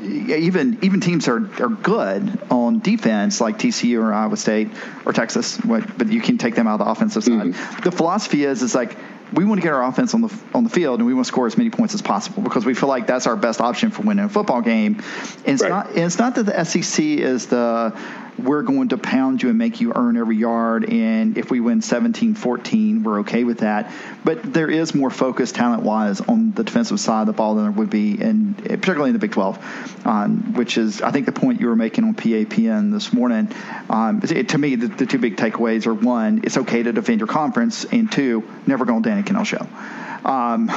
even 0.02 0.80
even 0.82 1.00
teams 1.00 1.28
are, 1.28 1.38
are 1.62 1.70
good 1.70 2.42
on 2.52 2.80
defense 2.80 3.40
like 3.40 3.58
TCU 3.58 4.02
or 4.02 4.14
Iowa 4.14 4.36
State 4.36 4.70
or 5.06 5.14
Texas, 5.14 5.58
but 5.58 6.08
you 6.08 6.22
can 6.22 6.38
take 6.38 6.56
them 6.56 6.68
out 6.68 6.80
of 6.80 6.86
the 6.86 6.92
offensive 6.92 7.24
side. 7.24 7.34
Mm-hmm. 7.34 7.82
The 7.82 7.92
philosophy 7.92 8.44
is 8.44 8.62
is 8.62 8.76
like 8.76 8.98
we 9.32 9.46
want 9.46 9.62
to 9.62 9.64
get 9.66 9.74
our 9.74 9.84
offense 9.84 10.14
on 10.14 10.22
the 10.22 10.34
on 10.54 10.64
the 10.64 10.70
field 10.70 11.00
and 11.00 11.08
we 11.08 11.14
want 11.14 11.26
to 11.26 11.28
score 11.28 11.48
as 11.48 11.58
many 11.58 11.70
points 11.70 11.94
as 11.94 12.02
possible 12.02 12.44
because 12.44 12.66
we 12.66 12.74
feel 12.74 12.90
like 12.90 13.08
that's 13.08 13.28
our 13.28 13.36
best 13.36 13.62
option 13.62 13.92
for 13.92 14.02
winning 14.02 14.26
a 14.26 14.30
football 14.30 14.62
game. 14.62 15.02
And 15.46 15.54
it's 15.56 15.62
right. 15.62 15.70
not 15.70 15.90
and 15.90 16.00
it's 16.00 16.20
not 16.20 16.36
that 16.36 16.44
the 16.44 16.64
SEC 16.64 17.04
is 17.04 17.48
the 17.48 17.98
we're 18.38 18.62
going 18.62 18.90
to 18.90 18.98
pound 18.98 19.42
you 19.42 19.50
and 19.50 19.58
make 19.58 19.82
you 19.82 19.94
earn 19.96 20.18
every 20.18 20.38
yard. 20.38 20.90
And 20.90 21.38
if 21.38 21.52
we 21.52 21.60
win 21.60 21.82
17 21.82 22.36
14, 22.36 23.04
we're 23.04 23.20
okay 23.22 23.44
with 23.44 23.60
that. 23.60 23.92
But 24.24 24.42
there 24.54 24.70
is 24.70 24.96
more 24.96 25.10
focus 25.10 25.52
talent 25.52 25.84
wise 25.84 26.22
on 26.22 26.52
the 26.52 26.64
defensive 26.64 27.00
side 27.00 27.22
of 27.22 27.28
the 27.28 27.34
ball 27.34 27.56
than 27.56 27.66
there 27.66 27.72
would 27.72 27.90
be, 27.90 28.20
in, 28.20 28.54
particularly 28.56 29.10
in 29.10 29.14
the 29.14 29.20
Big 29.20 29.32
12, 29.32 30.06
um, 30.08 30.54
which 30.54 30.78
is, 30.78 31.02
I 31.02 31.12
think, 31.12 31.26
the 31.26 31.32
point 31.32 31.62
you 31.62 31.68
were 31.68 31.76
making 31.76 32.04
on 32.04 32.16
PAPN 32.16 32.92
this 32.92 33.14
morning. 33.14 33.52
Um, 33.90 34.22
it, 34.24 34.50
to 34.50 34.58
me, 34.58 34.76
the, 34.76 34.88
the, 34.88 35.06
two 35.06 35.20
big 35.20 35.36
takeaways 35.36 35.86
are 35.88 35.94
one, 35.94 36.42
it's 36.44 36.58
okay 36.58 36.84
to 36.84 36.94
defend 36.94 37.20
your 37.20 37.28
conference, 37.28 37.86
and 37.86 38.12
two, 38.12 38.48
never 38.66 38.86
go 38.86 38.96
on 38.96 39.02
Danny 39.02 39.24
Kanell 39.24 39.46
show. 39.46 39.68
Um, 40.26 40.70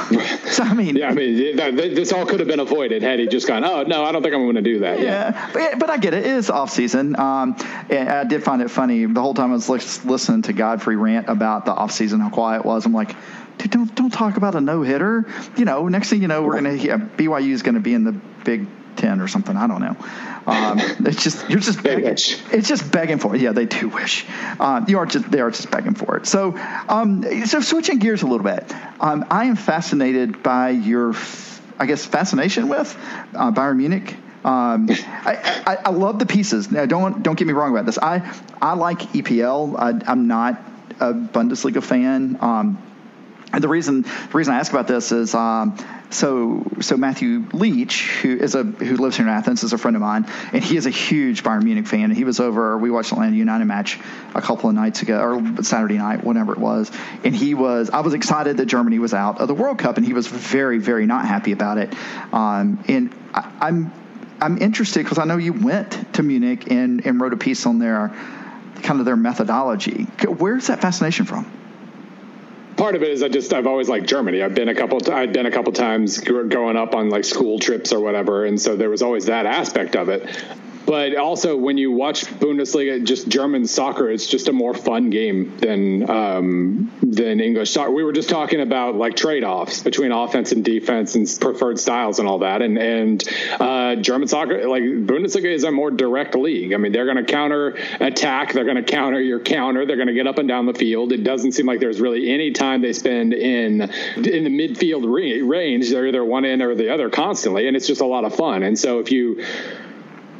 so 0.49 0.63
I 0.63 0.73
mean, 0.73 0.95
yeah, 0.95 1.09
I 1.09 1.13
mean, 1.13 1.55
this 1.93 2.11
all 2.11 2.25
could 2.25 2.39
have 2.39 2.47
been 2.47 2.59
avoided 2.59 3.01
had 3.01 3.19
he 3.19 3.27
just 3.27 3.47
gone. 3.47 3.63
Oh 3.63 3.83
no, 3.83 4.03
I 4.03 4.11
don't 4.11 4.21
think 4.21 4.33
I'm 4.33 4.43
going 4.43 4.55
to 4.55 4.61
do 4.61 4.79
that. 4.79 4.99
Yeah, 4.99 5.49
but, 5.53 5.79
but, 5.79 5.89
I 5.89 5.97
get 5.97 6.13
it. 6.13 6.25
It 6.25 6.31
is 6.31 6.49
off 6.49 6.69
season. 6.69 7.17
Um, 7.17 7.55
and 7.89 8.09
I 8.09 8.23
did 8.25 8.43
find 8.43 8.61
it 8.61 8.69
funny 8.69 9.05
the 9.05 9.21
whole 9.21 9.33
time 9.33 9.51
I 9.51 9.53
was 9.53 9.69
listening 10.05 10.41
to 10.43 10.53
Godfrey 10.53 10.95
rant 10.95 11.29
about 11.29 11.65
the 11.65 11.71
off 11.71 11.91
season, 11.91 12.19
how 12.19 12.29
quiet 12.29 12.59
it 12.59 12.65
was. 12.65 12.85
I'm 12.85 12.93
like, 12.93 13.15
dude, 13.57 13.71
don't 13.71 13.95
don't 13.95 14.11
talk 14.11 14.37
about 14.37 14.55
a 14.55 14.61
no 14.61 14.81
hitter. 14.81 15.25
You 15.55 15.65
know, 15.65 15.87
next 15.87 16.09
thing 16.09 16.21
you 16.21 16.27
know, 16.27 16.43
we're 16.43 16.55
gonna 16.55 16.73
yeah, 16.73 16.97
BYU 16.97 17.51
is 17.51 17.63
going 17.63 17.75
to 17.75 17.81
be 17.81 17.93
in 17.93 18.03
the 18.03 18.19
Big 18.43 18.67
Ten 18.97 19.21
or 19.21 19.27
something. 19.27 19.55
I 19.55 19.67
don't 19.67 19.81
know. 19.81 19.95
Um, 20.47 20.79
it's 21.05 21.23
just 21.23 21.49
you're 21.49 21.59
just 21.59 21.83
begging. 21.83 22.05
It's 22.07 22.67
just 22.67 22.91
begging 22.91 23.19
for 23.19 23.35
it. 23.35 23.41
Yeah, 23.41 23.51
they 23.51 23.65
do 23.65 23.89
wish. 23.89 24.25
Um, 24.59 24.85
you 24.87 24.97
are 24.97 25.05
just 25.05 25.29
they 25.29 25.39
are 25.39 25.51
just 25.51 25.69
begging 25.71 25.93
for 25.93 26.17
it. 26.17 26.25
So, 26.25 26.57
um, 26.89 27.23
so 27.45 27.61
switching 27.61 27.99
gears 27.99 28.23
a 28.23 28.27
little 28.27 28.43
bit, 28.43 28.73
um, 28.99 29.25
I 29.29 29.45
am 29.45 29.55
fascinated 29.55 30.41
by 30.43 30.69
your, 30.69 31.13
I 31.77 31.85
guess, 31.85 32.05
fascination 32.05 32.69
with 32.69 32.95
uh, 33.35 33.51
Bayern 33.51 33.77
Munich. 33.77 34.15
Um, 34.43 34.89
I, 34.89 35.63
I, 35.65 35.75
I, 35.85 35.89
love 35.89 36.19
the 36.19 36.25
pieces. 36.25 36.71
Now, 36.71 36.85
don't 36.85 37.21
don't 37.21 37.37
get 37.37 37.47
me 37.47 37.53
wrong 37.53 37.71
about 37.71 37.85
this. 37.85 37.97
I 37.97 38.33
I 38.61 38.73
like 38.73 38.99
EPL. 38.99 39.75
I, 39.77 40.11
am 40.11 40.27
not 40.27 40.61
a 40.99 41.13
Bundesliga 41.13 41.83
fan. 41.83 42.37
Um, 42.39 42.81
and 43.51 43.63
the 43.63 43.67
reason 43.67 44.03
the 44.03 44.29
reason 44.33 44.53
I 44.53 44.59
ask 44.59 44.71
about 44.71 44.87
this 44.87 45.11
is 45.11 45.35
um, 45.35 45.77
so 46.09 46.65
so 46.79 46.95
Matthew 46.95 47.45
Leach, 47.53 48.09
who 48.21 48.37
is 48.37 48.55
a 48.55 48.63
who 48.63 48.95
lives 48.97 49.17
here 49.17 49.25
in 49.25 49.31
Athens, 49.31 49.63
is 49.63 49.73
a 49.73 49.77
friend 49.77 49.95
of 49.95 50.01
mine, 50.01 50.25
and 50.53 50.63
he 50.63 50.77
is 50.77 50.85
a 50.85 50.89
huge 50.89 51.43
Bayern 51.43 51.63
Munich 51.63 51.87
fan. 51.87 52.11
He 52.11 52.23
was 52.23 52.39
over. 52.39 52.77
We 52.77 52.89
watched 52.89 53.09
the 53.09 53.15
Atlanta 53.15 53.35
United 53.35 53.65
match 53.65 53.99
a 54.33 54.41
couple 54.41 54.69
of 54.69 54.75
nights 54.75 55.01
ago, 55.01 55.19
or 55.19 55.63
Saturday 55.63 55.97
night, 55.97 56.23
whatever 56.23 56.53
it 56.53 56.59
was, 56.59 56.91
and 57.23 57.35
he 57.35 57.53
was. 57.53 57.89
I 57.89 57.99
was 58.01 58.13
excited 58.13 58.57
that 58.57 58.67
Germany 58.67 58.99
was 58.99 59.13
out 59.13 59.41
of 59.41 59.47
the 59.47 59.53
World 59.53 59.79
Cup, 59.79 59.97
and 59.97 60.05
he 60.05 60.13
was 60.13 60.27
very 60.27 60.77
very 60.77 61.05
not 61.05 61.25
happy 61.25 61.51
about 61.51 61.77
it. 61.77 61.93
Um, 62.31 62.83
and 62.87 63.13
I, 63.33 63.51
I'm 63.61 63.91
I'm 64.39 64.57
interested 64.59 65.03
because 65.03 65.17
I 65.17 65.25
know 65.25 65.37
you 65.37 65.53
went 65.53 66.13
to 66.13 66.23
Munich 66.23 66.71
and 66.71 67.05
and 67.05 67.19
wrote 67.19 67.33
a 67.33 67.37
piece 67.37 67.65
on 67.65 67.79
their 67.79 68.15
kind 68.83 68.99
of 68.99 69.05
their 69.05 69.17
methodology. 69.17 70.03
Where's 70.25 70.67
that 70.67 70.81
fascination 70.81 71.25
from? 71.25 71.51
Part 72.77 72.95
of 72.95 73.03
it 73.03 73.09
is 73.09 73.23
I 73.23 73.27
just 73.27 73.53
I've 73.53 73.67
always 73.67 73.89
liked 73.89 74.07
Germany. 74.07 74.41
I've 74.41 74.55
been 74.55 74.69
a 74.69 74.75
couple 74.75 75.11
I've 75.11 75.33
been 75.33 75.47
a 75.47 75.51
couple 75.51 75.73
times 75.73 76.19
growing 76.19 76.77
up 76.77 76.95
on 76.95 77.09
like 77.09 77.25
school 77.25 77.59
trips 77.59 77.91
or 77.91 77.99
whatever, 77.99 78.45
and 78.45 78.61
so 78.61 78.75
there 78.75 78.89
was 78.89 79.01
always 79.01 79.25
that 79.25 79.45
aspect 79.45 79.95
of 79.95 80.09
it. 80.09 80.23
But 80.87 81.17
also, 81.17 81.57
when 81.57 81.77
you 81.77 81.91
watch 81.91 82.25
Bundesliga, 82.27 83.03
just 83.03 83.27
German 83.27 83.67
soccer, 83.67 84.09
it's 84.09 84.25
just 84.25 84.47
a 84.47 84.53
more 84.53 84.73
fun 84.73 85.09
game 85.09 85.57
than 85.57 86.09
um, 86.09 86.93
than 87.03 87.41
English 87.41 87.71
soccer. 87.71 87.91
We 87.91 88.05
were 88.05 88.13
just 88.13 88.29
talking 88.29 88.61
about 88.61 88.95
like 88.95 89.17
trade 89.17 89.43
offs 89.43 89.83
between 89.83 90.13
offense 90.13 90.53
and 90.53 90.63
defense 90.63 91.15
and 91.15 91.27
preferred 91.41 91.77
styles 91.77 92.19
and 92.19 92.27
all 92.29 92.39
that. 92.39 92.61
And 92.61 92.77
and 92.77 93.21
uh, 93.59 93.95
German 93.97 94.29
soccer, 94.29 94.65
like 94.69 94.81
Bundesliga, 94.81 95.53
is 95.53 95.65
a 95.65 95.71
more 95.71 95.91
direct 95.91 96.35
league. 96.35 96.71
I 96.71 96.77
mean, 96.77 96.93
they're 96.93 97.03
going 97.03 97.17
to 97.17 97.25
counter 97.25 97.77
attack. 97.99 98.53
They're 98.53 98.63
going 98.63 98.77
to 98.77 98.83
counter 98.83 99.19
your 99.19 99.41
counter. 99.41 99.85
They're 99.85 99.97
going 99.97 100.07
to 100.07 100.13
get 100.13 100.25
up 100.25 100.37
and 100.37 100.47
down 100.47 100.67
the 100.67 100.73
field. 100.73 101.11
It 101.11 101.25
doesn't 101.25 101.51
seem 101.51 101.65
like 101.65 101.81
there's 101.81 101.99
really 101.99 102.31
any 102.31 102.51
time 102.51 102.81
they 102.81 102.93
spend 102.93 103.33
in 103.33 103.81
in 103.81 104.43
the 104.45 104.49
midfield 104.49 105.03
range. 105.49 105.89
They're 105.89 106.07
either 106.07 106.23
one 106.23 106.45
end 106.45 106.61
or 106.61 106.75
the 106.75 106.93
other 106.93 107.09
constantly, 107.09 107.67
and 107.67 107.75
it's 107.75 107.87
just 107.87 107.99
a 107.99 108.05
lot 108.05 108.23
of 108.23 108.33
fun. 108.33 108.63
And 108.63 108.79
so 108.79 108.99
if 108.99 109.11
you 109.11 109.43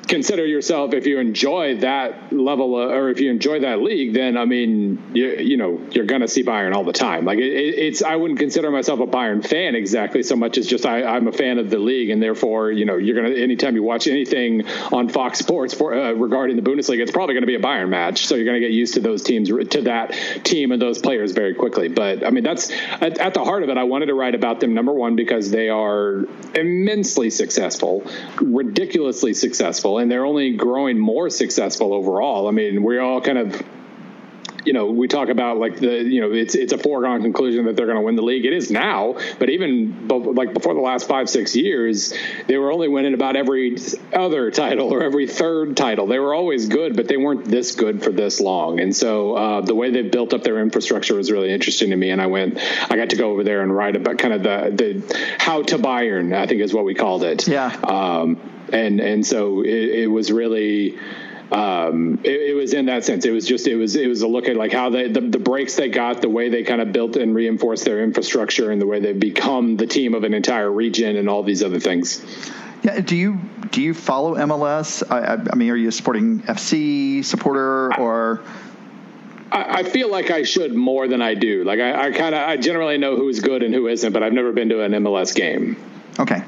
consider 0.07 0.45
yourself 0.45 0.93
if 0.93 1.05
you 1.05 1.19
enjoy 1.19 1.77
that 1.77 2.31
level 2.33 2.79
of, 2.79 2.91
or 2.91 3.09
if 3.09 3.19
you 3.19 3.29
enjoy 3.29 3.59
that 3.59 3.81
league 3.81 4.13
then 4.13 4.37
i 4.37 4.45
mean 4.45 5.01
you, 5.13 5.27
you 5.35 5.57
know 5.57 5.79
you're 5.91 6.05
to 6.05 6.27
see 6.27 6.43
bayern 6.43 6.73
all 6.73 6.83
the 6.83 6.93
time. 6.93 7.25
Like 7.25 7.39
it, 7.39 7.43
it's 7.43 8.01
i 8.01 8.15
wouldn't 8.15 8.39
consider 8.39 8.71
myself 8.71 8.99
a 8.99 9.07
bayern 9.07 9.45
fan 9.45 9.75
exactly 9.75 10.23
so 10.23 10.35
much 10.35 10.57
as 10.57 10.67
just 10.67 10.85
I, 10.85 11.17
am 11.17 11.27
a 11.27 11.31
fan 11.31 11.57
of 11.57 11.69
the 11.69 11.79
league 11.79 12.09
and 12.09 12.21
therefore 12.21 12.71
you 12.71 12.85
know 12.85 12.97
you're 12.97 13.21
to 13.21 13.41
anytime 13.41 13.75
you 13.75 13.83
watch 13.83 14.07
anything 14.07 14.67
on 14.91 15.09
fox 15.09 15.39
sports 15.39 15.73
for 15.73 15.93
uh, 15.93 16.11
regarding 16.13 16.55
the 16.55 16.61
bundesliga 16.61 17.01
it's 17.01 17.11
probably 17.11 17.35
to 17.41 17.47
be 17.47 17.55
a 17.55 17.59
bayern 17.59 17.89
match. 17.89 18.27
So 18.27 18.35
you're 18.35 18.45
to 18.53 18.59
get 18.59 18.71
used 18.71 18.95
to 18.95 18.99
those 18.99 19.23
teams 19.23 19.49
to 19.49 19.81
that 19.83 20.11
team 20.43 20.71
and 20.71 20.81
those 20.81 20.99
players 20.99 21.31
very 21.31 21.53
quickly. 21.53 21.87
But 21.87 22.25
i 22.25 22.29
mean 22.29 22.43
that's 22.43 22.71
at, 22.71 23.17
at 23.17 23.33
the 23.33 23.43
heart 23.43 23.63
of 23.63 23.69
it 23.69 23.77
i 23.77 23.83
wanted 23.83 24.07
to 24.07 24.13
write 24.13 24.35
about 24.35 24.59
them 24.59 24.73
number 24.73 24.93
one 24.93 25.15
because 25.15 25.51
they 25.51 25.69
are 25.69 26.25
immensely 26.55 27.29
successful 27.29 28.05
ridiculously 28.41 29.33
successful 29.33 29.96
and 29.99 30.11
they're 30.11 30.25
only 30.25 30.55
growing 30.55 30.97
more 30.97 31.29
successful 31.29 31.93
overall. 31.93 32.47
I 32.47 32.51
mean, 32.51 32.83
we're 32.83 33.01
all 33.01 33.21
kind 33.21 33.37
of 33.37 33.63
you 34.67 34.73
know, 34.73 34.87
we 34.87 35.07
talk 35.07 35.29
about 35.29 35.57
like 35.57 35.79
the, 35.79 36.03
you 36.03 36.19
know, 36.19 36.33
it's 36.33 36.53
it's 36.53 36.73
a 36.73 36.77
foregone 36.77 37.21
conclusion 37.21 37.65
that 37.65 37.77
they're 37.77 37.85
going 37.85 37.97
to 37.97 38.01
win 38.01 38.17
the 38.17 38.21
league. 38.21 38.45
It 38.45 38.51
is 38.51 38.69
now, 38.69 39.15
but 39.39 39.49
even 39.49 40.09
like 40.09 40.53
before 40.53 40.73
the 40.73 40.81
last 40.81 41.07
five 41.07 41.29
six 41.29 41.55
years, 41.55 42.13
they 42.47 42.57
were 42.57 42.73
only 42.73 42.89
winning 42.89 43.13
about 43.13 43.37
every 43.37 43.77
other 44.11 44.51
title 44.51 44.93
or 44.93 45.03
every 45.03 45.25
third 45.25 45.77
title. 45.77 46.05
They 46.05 46.19
were 46.19 46.33
always 46.33 46.67
good, 46.67 46.97
but 46.97 47.07
they 47.07 47.15
weren't 47.15 47.45
this 47.45 47.75
good 47.75 48.03
for 48.03 48.11
this 48.11 48.41
long. 48.41 48.81
And 48.81 48.93
so 48.93 49.35
uh, 49.35 49.61
the 49.61 49.73
way 49.73 49.89
they've 49.89 50.11
built 50.11 50.33
up 50.33 50.43
their 50.43 50.59
infrastructure 50.59 51.15
was 51.15 51.31
really 51.31 51.49
interesting 51.49 51.91
to 51.91 51.95
me. 51.95 52.09
And 52.09 52.21
I 52.21 52.27
went, 52.27 52.59
I 52.91 52.97
got 52.97 53.11
to 53.11 53.15
go 53.15 53.31
over 53.31 53.45
there 53.45 53.61
and 53.61 53.73
write 53.73 53.95
about 53.95 54.17
kind 54.17 54.33
of 54.33 54.43
the 54.43 54.71
the 54.75 55.35
how 55.39 55.63
to 55.63 55.77
Bayern, 55.77 56.35
I 56.35 56.45
think 56.45 56.61
is 56.61 56.73
what 56.73 56.83
we 56.83 56.93
called 56.93 57.23
it. 57.23 57.47
Yeah. 57.47 57.67
Um, 57.67 58.56
and 58.71 58.99
and 58.99 59.25
so 59.25 59.61
it, 59.61 59.69
it 59.69 60.07
was 60.07 60.31
really 60.31 60.97
um, 61.51 62.19
it, 62.23 62.51
it, 62.51 62.53
was 62.55 62.73
in 62.73 62.87
that 62.87 63.05
sense. 63.05 63.25
It 63.25 63.31
was 63.31 63.47
just 63.47 63.67
it 63.67 63.75
was 63.75 63.95
it 63.95 64.07
was 64.07 64.21
a 64.21 64.27
look 64.27 64.49
at 64.49 64.57
like 64.57 64.73
how 64.73 64.89
they 64.89 65.07
the, 65.07 65.21
the 65.21 65.39
breaks 65.39 65.75
they 65.75 65.89
got, 65.89 66.21
the 66.21 66.29
way 66.29 66.49
they 66.49 66.63
kind 66.63 66.81
of 66.81 66.91
built 66.91 67.15
and 67.15 67.33
reinforced 67.33 67.85
their 67.85 68.03
infrastructure, 68.03 68.71
and 68.71 68.81
the 68.81 68.85
way 68.85 68.99
they've 68.99 69.17
become 69.17 69.77
the 69.77 69.87
team 69.87 70.13
of 70.13 70.23
an 70.23 70.33
entire 70.33 70.69
region, 70.69 71.15
and 71.15 71.29
all 71.29 71.43
these 71.43 71.63
other 71.63 71.79
things. 71.79 72.23
Yeah. 72.83 72.99
Do 72.99 73.15
you 73.15 73.39
do 73.71 73.81
you 73.81 73.93
follow 73.93 74.35
MLS? 74.35 75.03
I, 75.09 75.41
I 75.51 75.55
mean, 75.55 75.69
are 75.69 75.75
you 75.75 75.87
a 75.87 75.91
Sporting 75.91 76.41
KC 76.41 77.23
supporter 77.23 77.97
or? 77.97 78.43
I, 79.49 79.83
feel 79.83 80.11
like 80.11 80.29
I 80.29 80.43
should 80.43 80.75
more 80.75 81.07
than 81.07 81.21
I 81.21 81.33
do. 81.33 81.63
Like 81.63 81.79
I, 81.79 82.07
I 82.07 82.11
kind 82.11 82.35
of 82.35 82.41
I 82.41 82.57
generally 82.57 82.97
know 82.97 83.15
who's 83.15 83.39
good 83.39 83.63
and 83.63 83.73
who 83.73 83.87
isn't, 83.87 84.11
but 84.11 84.21
I've 84.21 84.33
never 84.33 84.51
been 84.51 84.67
to 84.69 84.83
an 84.83 84.91
MLS 84.91 85.33
game. 85.33 85.77
Okay. 86.19 86.43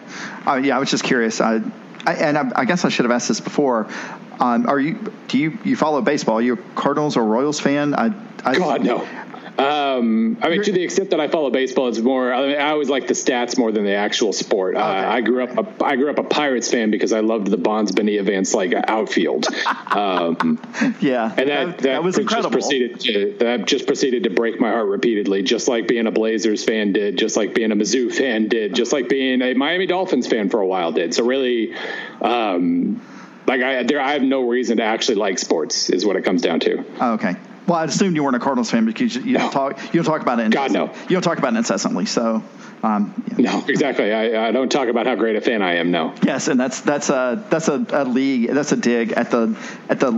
Uh, 0.46 0.56
yeah, 0.56 0.76
I 0.76 0.80
was 0.80 0.92
just 0.92 1.06
curious. 1.06 1.40
I, 1.40 1.62
I, 2.10 2.13
and 2.13 2.38
I, 2.38 2.51
I, 2.56 2.66
guess 2.66 2.86
I 2.86 2.89
should 2.89 3.06
have 3.06 3.12
asked 3.12 3.28
this 3.28 3.39
before. 3.39 3.88
Um, 4.39 4.68
are 4.68 4.80
you 4.80 5.13
do 5.28 5.38
you 5.38 5.58
you 5.63 5.75
follow 5.75 6.01
baseball? 6.01 6.39
Are 6.39 6.42
you 6.42 6.54
a 6.54 6.58
Cardinals 6.75 7.18
or 7.18 7.24
Royals 7.24 7.60
fan? 7.60 7.94
I, 7.94 8.12
I 8.44 8.58
God 8.58 8.84
no. 8.84 9.08
Um, 9.60 10.38
I 10.42 10.50
mean, 10.50 10.63
to 10.63 10.72
the 10.72 10.82
extent 10.82 11.10
that 11.10 11.20
I 11.20 11.28
follow 11.28 11.50
baseball, 11.50 11.89
it's 11.89 12.00
more. 12.00 12.34
I, 12.34 12.48
mean, 12.48 12.58
I 12.58 12.70
always 12.70 12.89
like 12.89 13.08
the 13.08 13.13
stats 13.13 13.58
more 13.58 13.72
than 13.74 13.84
the 13.84 13.94
actual 13.94 14.32
sport. 14.32 14.78
Uh, 14.78 14.80
okay. 14.80 14.88
Uh, 14.88 15.12
I 15.12 15.22
grew 15.22 15.44
up. 15.44 15.82
A, 15.82 15.86
I 15.86 15.96
grew 15.98 16.10
up 16.10 16.18
a 16.18 16.24
Pirates 16.24 16.72
fan 16.72 16.92
because 16.92 17.12
I 17.12 17.20
loved 17.20 17.48
the 17.48 17.58
Bonds 17.58 17.92
Bonilla 17.92 18.24
Van 18.24 18.44
Slyke 18.44 18.82
outfield. 18.88 19.48
Um, 19.88 20.62
yeah, 21.01 21.34
and 21.38 21.50
that 21.50 21.66
that, 21.66 21.78
that 21.80 22.04
was 22.04 22.18
incredible. 22.18 22.51
Just 22.51 22.70
proceeded 22.70 23.00
to, 23.01 23.36
that 23.39 23.68
just 23.68 23.86
proceeded 23.86 24.24
to 24.24 24.30
break 24.30 24.62
my 24.62 24.70
heart 24.70 24.88
repeatedly, 24.88 25.44
just 25.44 25.68
like 25.68 25.88
being 25.88 26.08
a 26.08 26.12
Blazers 26.12 26.63
fan 26.63 26.94
did, 26.94 27.18
just 27.18 27.36
like 27.36 27.54
being 27.54 27.74
a 27.74 27.75
Mizzou 27.75 28.13
fan 28.13 28.48
did, 28.48 28.75
just 28.75 28.94
like 28.94 29.10
being 29.10 29.42
a 29.42 29.54
Miami 29.56 29.88
Dolphins 29.88 30.28
fan 30.28 30.50
for 30.50 30.62
a 30.62 30.68
while 30.68 30.92
did. 30.92 31.13
So 31.13 31.25
really. 31.25 31.75
Um, 32.22 33.01
like 33.48 33.62
I, 33.63 33.82
there, 33.82 34.00
I 34.00 34.12
have 34.12 34.22
no 34.22 34.48
reason 34.48 34.78
to 34.78 34.84
actually 34.84 35.16
like 35.16 35.39
sports. 35.39 35.89
Is 35.89 36.06
what 36.06 36.16
it 36.16 36.24
comes 36.24 36.44
down 36.44 36.60
to. 36.60 36.86
Oh, 37.00 37.13
okay. 37.13 37.36
Well, 37.70 37.78
I 37.78 37.84
assumed 37.84 38.16
you 38.16 38.24
weren't 38.24 38.36
a 38.36 38.40
Cardinals 38.40 38.72
fan 38.72 38.86
because 38.86 39.16
you, 39.16 39.22
you 39.22 39.34
no. 39.34 39.40
don't 39.42 39.52
talk 39.52 39.94
you 39.94 40.02
don't 40.02 40.06
talk 40.06 40.24
about 40.24 40.40
it. 40.40 40.52
God 40.52 40.72
no, 40.72 40.88
you 41.04 41.10
don't 41.10 41.22
talk 41.22 41.38
about 41.38 41.54
it 41.54 41.58
incessantly. 41.58 42.08
So, 42.08 42.44
um, 42.82 43.24
yeah. 43.38 43.52
no, 43.52 43.66
exactly. 43.68 44.12
I, 44.12 44.48
I, 44.48 44.52
don't 44.52 44.72
talk 44.72 44.88
about 44.88 45.06
how 45.06 45.14
great 45.14 45.36
a 45.36 45.42
fan 45.42 45.62
I 45.62 45.76
am. 45.76 45.92
No. 45.92 46.16
Yes, 46.24 46.48
and 46.48 46.60
that's 46.60 46.82
that's 46.82 47.12
a 47.12 47.46
that's 47.52 47.68
a, 47.68 47.86
a 47.92 48.06
league. 48.06 48.50
That's 48.50 48.72
a 48.72 48.76
dig 48.76 49.12
at 49.12 49.30
the 49.30 49.56
at 49.88 50.00
the 50.00 50.12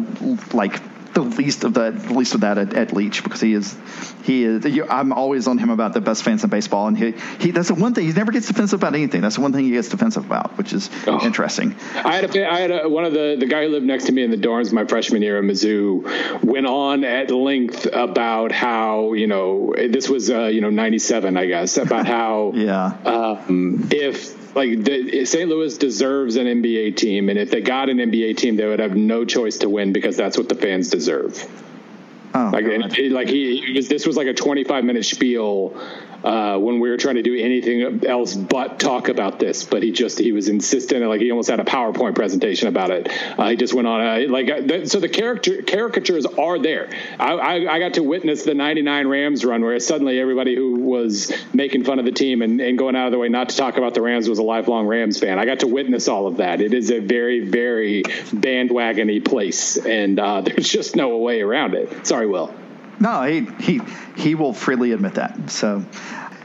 like 0.54 0.80
the 1.14 1.22
least 1.22 1.64
of 1.64 1.74
the, 1.74 1.92
the 1.92 2.14
least 2.14 2.36
of 2.36 2.42
that 2.42 2.58
at, 2.58 2.74
at, 2.74 2.94
Leach 2.94 3.24
because 3.24 3.42
he 3.42 3.54
is 3.54 3.76
he 4.24 4.44
is. 4.44 4.66
I'm 4.90 5.12
always 5.14 5.48
on 5.48 5.58
him 5.58 5.70
about 5.70 5.94
the 5.94 6.02
best 6.02 6.24
fans 6.24 6.44
in 6.44 6.50
baseball, 6.50 6.88
and 6.88 6.98
he 6.98 7.14
he 7.40 7.52
that's 7.52 7.68
the 7.68 7.76
one 7.76 7.94
thing 7.94 8.06
he 8.06 8.14
never 8.14 8.32
gets 8.32 8.48
defensive 8.48 8.80
about 8.80 8.94
anything. 8.94 9.22
That's 9.22 9.36
the 9.36 9.42
one 9.42 9.54
thing 9.54 9.66
he 9.66 9.72
gets 9.72 9.90
defensive 9.90 10.26
about, 10.26 10.58
which 10.58 10.74
is 10.74 10.90
oh. 11.08 11.26
interesting. 11.26 11.76
I 11.96 12.16
had 12.16 12.36
a 12.36 12.52
I 12.52 12.60
had 12.60 12.72
a, 12.72 12.90
one 12.90 13.06
of 13.06 13.14
the 13.14 13.36
the 13.40 13.46
guy 13.46 13.64
who 13.64 13.70
lived 13.70 13.86
next 13.86 14.06
to 14.06 14.12
me 14.12 14.24
in 14.24 14.32
the 14.32 14.38
dorms 14.38 14.72
my 14.72 14.86
freshman 14.86 15.22
year 15.22 15.38
at 15.38 15.44
Mizzou 15.44 16.44
went 16.44 16.66
on 16.66 17.04
at 17.04 17.32
length 17.32 17.88
about 17.92 18.52
how 18.52 19.14
you 19.14 19.28
know 19.28 19.74
this 19.76 20.10
was 20.10 20.30
uh, 20.30 20.46
you 20.46 20.62
know 20.62 20.70
97 20.70 21.38
I 21.38 21.46
guess 21.46 21.78
about 21.78 22.08
how 22.08 22.52
yeah 22.56 22.98
um, 23.06 23.88
if 23.92 24.41
like 24.56 24.84
the, 24.84 25.26
St. 25.26 25.50
Louis 25.50 25.78
deserves 25.78 26.36
an 26.36 26.46
NBA 26.46 26.98
team, 26.98 27.30
and 27.30 27.40
if 27.40 27.52
they 27.52 27.62
got 27.62 27.90
an 27.90 27.98
NBA 27.98 28.38
team, 28.38 28.56
they 28.56 28.66
would 28.66 28.80
have 28.80 28.96
no 28.96 29.26
choice 29.26 29.60
to 29.60 29.70
win 29.70 29.94
because 29.94 30.18
that's 30.18 30.38
what 30.38 30.50
the 30.50 30.56
fans 30.56 30.90
deserve. 30.90 31.48
Oh, 32.34 32.50
like, 32.54 32.66
like 33.12 33.28
he, 33.28 33.74
was, 33.76 33.88
this 33.88 34.06
was 34.06 34.16
like 34.16 34.28
a 34.28 34.34
25 34.34 34.84
minute 34.84 35.06
spiel 35.06 35.76
uh, 36.24 36.58
when 36.58 36.80
we 36.80 36.90
were 36.90 36.98
trying 36.98 37.16
to 37.16 37.24
do 37.24 37.36
anything 37.36 38.06
else 38.06 38.36
but 38.36 38.80
talk 38.80 39.10
about 39.10 39.40
this. 39.40 39.64
But 39.64 39.84
he 39.84 39.92
just 39.92 40.20
he 40.20 40.32
was 40.32 40.48
insistent, 40.48 41.04
like 41.06 41.22
he 41.22 41.32
almost 41.32 41.50
had 41.50 41.60
a 41.60 41.64
PowerPoint 41.64 42.16
presentation 42.16 42.68
about 42.68 42.92
it. 42.92 43.10
Uh, 43.38 43.50
he 43.50 43.56
just 43.56 43.74
went 43.74 43.88
on 43.88 44.02
uh, 44.02 44.26
like 44.30 44.50
uh, 44.50 44.86
so 44.86 45.00
the 45.00 45.10
character 45.10 45.62
caricatures 45.64 46.26
are 46.26 46.60
there. 46.60 46.90
I, 47.20 47.34
I, 47.34 47.74
I, 47.74 47.80
got 47.80 47.96
to 47.96 48.04
witness 48.04 48.44
the 48.44 48.54
'99 48.54 49.08
Rams 49.08 49.46
run 49.46 49.62
where 49.62 49.80
suddenly 49.80 50.20
everybody 50.20 50.56
who 50.56 50.76
was 50.76 51.32
making 51.54 51.84
fun 51.86 52.00
of 52.00 52.06
the 52.06 52.12
team 52.12 52.42
and, 52.42 52.62
and 52.62 52.78
going 52.78 52.96
out 52.96 53.08
of 53.08 53.12
the 53.12 53.18
way 53.18 53.30
not 53.30 53.50
to 53.50 53.58
talk 53.58 53.78
about 53.78 53.94
the 53.94 54.02
Rams 54.02 54.30
was 54.30 54.40
a 54.40 54.44
lifelong 54.44 54.88
Rams 54.88 55.20
fan. 55.20 55.40
I 55.40 55.46
got 55.46 55.60
to 55.62 55.68
witness 55.68 56.08
all 56.08 56.28
of 56.28 56.38
that. 56.38 56.62
It 56.62 56.74
is 56.74 56.92
a 56.92 57.00
very 57.00 57.40
very 57.40 58.04
bandwagony 58.04 59.24
place, 59.24 59.78
and 59.78 60.20
uh, 60.20 60.42
there's 60.46 60.70
just 60.70 60.96
no 60.96 61.18
way 61.18 61.42
around 61.42 61.74
it. 61.74 62.06
Sorry, 62.06 62.21
Will. 62.26 62.54
No, 63.00 63.24
he 63.24 63.48
he 63.60 63.82
he 64.16 64.36
will 64.36 64.54
freely 64.54 64.92
admit 64.92 65.16
that. 65.16 65.50
So. 65.50 65.86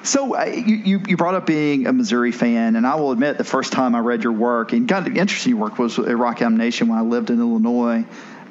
So 0.03 0.37
uh, 0.37 0.45
you, 0.45 1.03
you 1.09 1.17
brought 1.17 1.35
up 1.35 1.47
being 1.47 1.89
a 1.89 1.93
Missouri 1.93 2.31
fan, 2.31 2.77
and 2.77 2.87
I 2.87 2.95
will 2.95 3.11
admit 3.11 3.39
the 3.39 3.45
first 3.45 3.73
time 3.73 3.97
I 3.97 3.99
read 3.99 4.23
your 4.23 4.35
work 4.35 4.73
and 4.73 4.87
got 4.87 5.05
interested 5.09 5.51
in 5.51 5.57
your 5.57 5.67
work 5.67 5.81
was 5.81 5.99
at 5.99 6.17
Rock 6.17 6.41
Nation 6.43 6.87
when 6.87 6.97
I 6.97 7.03
lived 7.03 7.31
in 7.31 7.41
Illinois. 7.41 8.05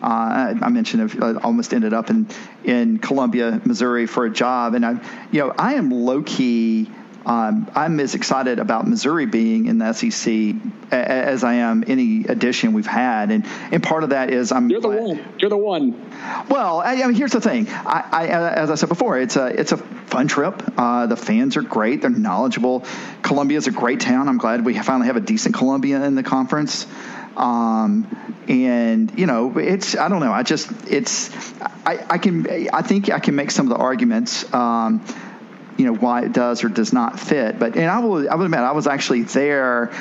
Uh, 0.03 0.53
I 0.62 0.70
mentioned 0.70 1.17
I 1.24 1.27
uh, 1.27 1.39
almost 1.41 1.74
ended 1.74 1.94
up 1.94 2.10
in 2.10 2.27
in 2.65 3.00
Columbia, 3.00 3.62
Missouri 3.63 4.05
for 4.05 4.25
a 4.25 4.29
job, 4.29 4.74
and 4.75 4.86
I, 4.86 5.00
you 5.32 5.39
know, 5.39 5.53
I 5.58 5.75
am 5.75 5.91
low 5.91 6.24
key 6.24 6.91
um, 7.25 7.72
I'm 7.74 8.00
as 8.00 8.13
excited 8.13 8.60
about 8.60 8.88
Missouri 8.88 9.25
being 9.25 9.65
in 9.65 9.79
the 9.79 9.94
SEC 9.94 10.55
as 10.91 11.44
I 11.44 11.55
am 11.55 11.84
any 11.88 12.25
addition 12.25 12.74
we've 12.74 12.86
had, 12.86 13.32
and 13.32 13.46
and 13.72 13.82
part 13.82 14.03
of 14.03 14.12
that 14.12 14.29
is 14.29 14.51
I'm. 14.51 14.70
You're 14.70 14.82
the 14.82 14.89
one. 14.89 15.25
You're 15.39 15.50
the 15.50 15.58
one. 15.58 16.12
Well, 16.50 16.82
I, 16.82 17.01
I 17.01 17.08
mean, 17.08 17.15
here's 17.15 17.32
the 17.32 17.41
thing. 17.41 17.67
I, 17.70 18.08
I, 18.12 18.27
as 18.27 18.70
I 18.70 18.75
said 18.75 18.89
before, 18.89 19.17
it's 19.17 19.36
a 19.38 19.48
it's 19.48 19.72
a 19.72 19.77
fun 19.77 20.27
trip. 20.27 20.62
Uh, 20.77 21.08
the 21.08 21.17
fans 21.17 21.58
are 21.58 21.63
great. 21.63 22.01
They're 22.01 22.12
knowledgeable. 22.12 22.86
Columbia 23.24 23.58
is 23.58 23.65
a 23.67 23.72
great 23.72 24.01
town. 24.01 24.29
I'm 24.29 24.38
glad 24.38 24.63
we 24.63 24.77
finally 24.77 25.08
have 25.08 25.17
a 25.17 25.22
decent 25.22 25.55
Columbia 25.55 26.03
in 26.03 26.13
the 26.13 26.24
conference. 26.24 26.86
Um, 27.36 28.08
and 28.48 29.17
you 29.17 29.25
know, 29.25 29.58
it's 29.58 29.98
I 29.98 30.10
don't 30.10 30.20
know. 30.20 30.32
I 30.32 30.44
just 30.44 30.70
it's 30.88 31.32
I, 31.86 32.05
I 32.08 32.17
can 32.20 32.70
I 32.72 32.84
think 32.84 33.10
I 33.10 33.20
can 33.20 33.36
make 33.36 33.50
some 33.50 33.65
of 33.65 33.77
the 33.77 33.84
arguments. 33.84 34.51
Um, 34.53 35.03
you 35.77 35.86
know 35.86 35.94
why 35.94 36.24
it 36.24 36.34
does 36.34 36.63
or 36.63 36.70
does 36.70 36.94
not 36.94 37.20
fit. 37.20 37.60
But 37.60 37.75
and 37.75 37.89
I 37.89 38.00
will 38.00 38.29
I 38.29 38.36
will 38.36 38.46
admit 38.46 38.60
I 38.62 38.72
was 38.72 38.88
actually 38.88 39.24
there 39.24 39.91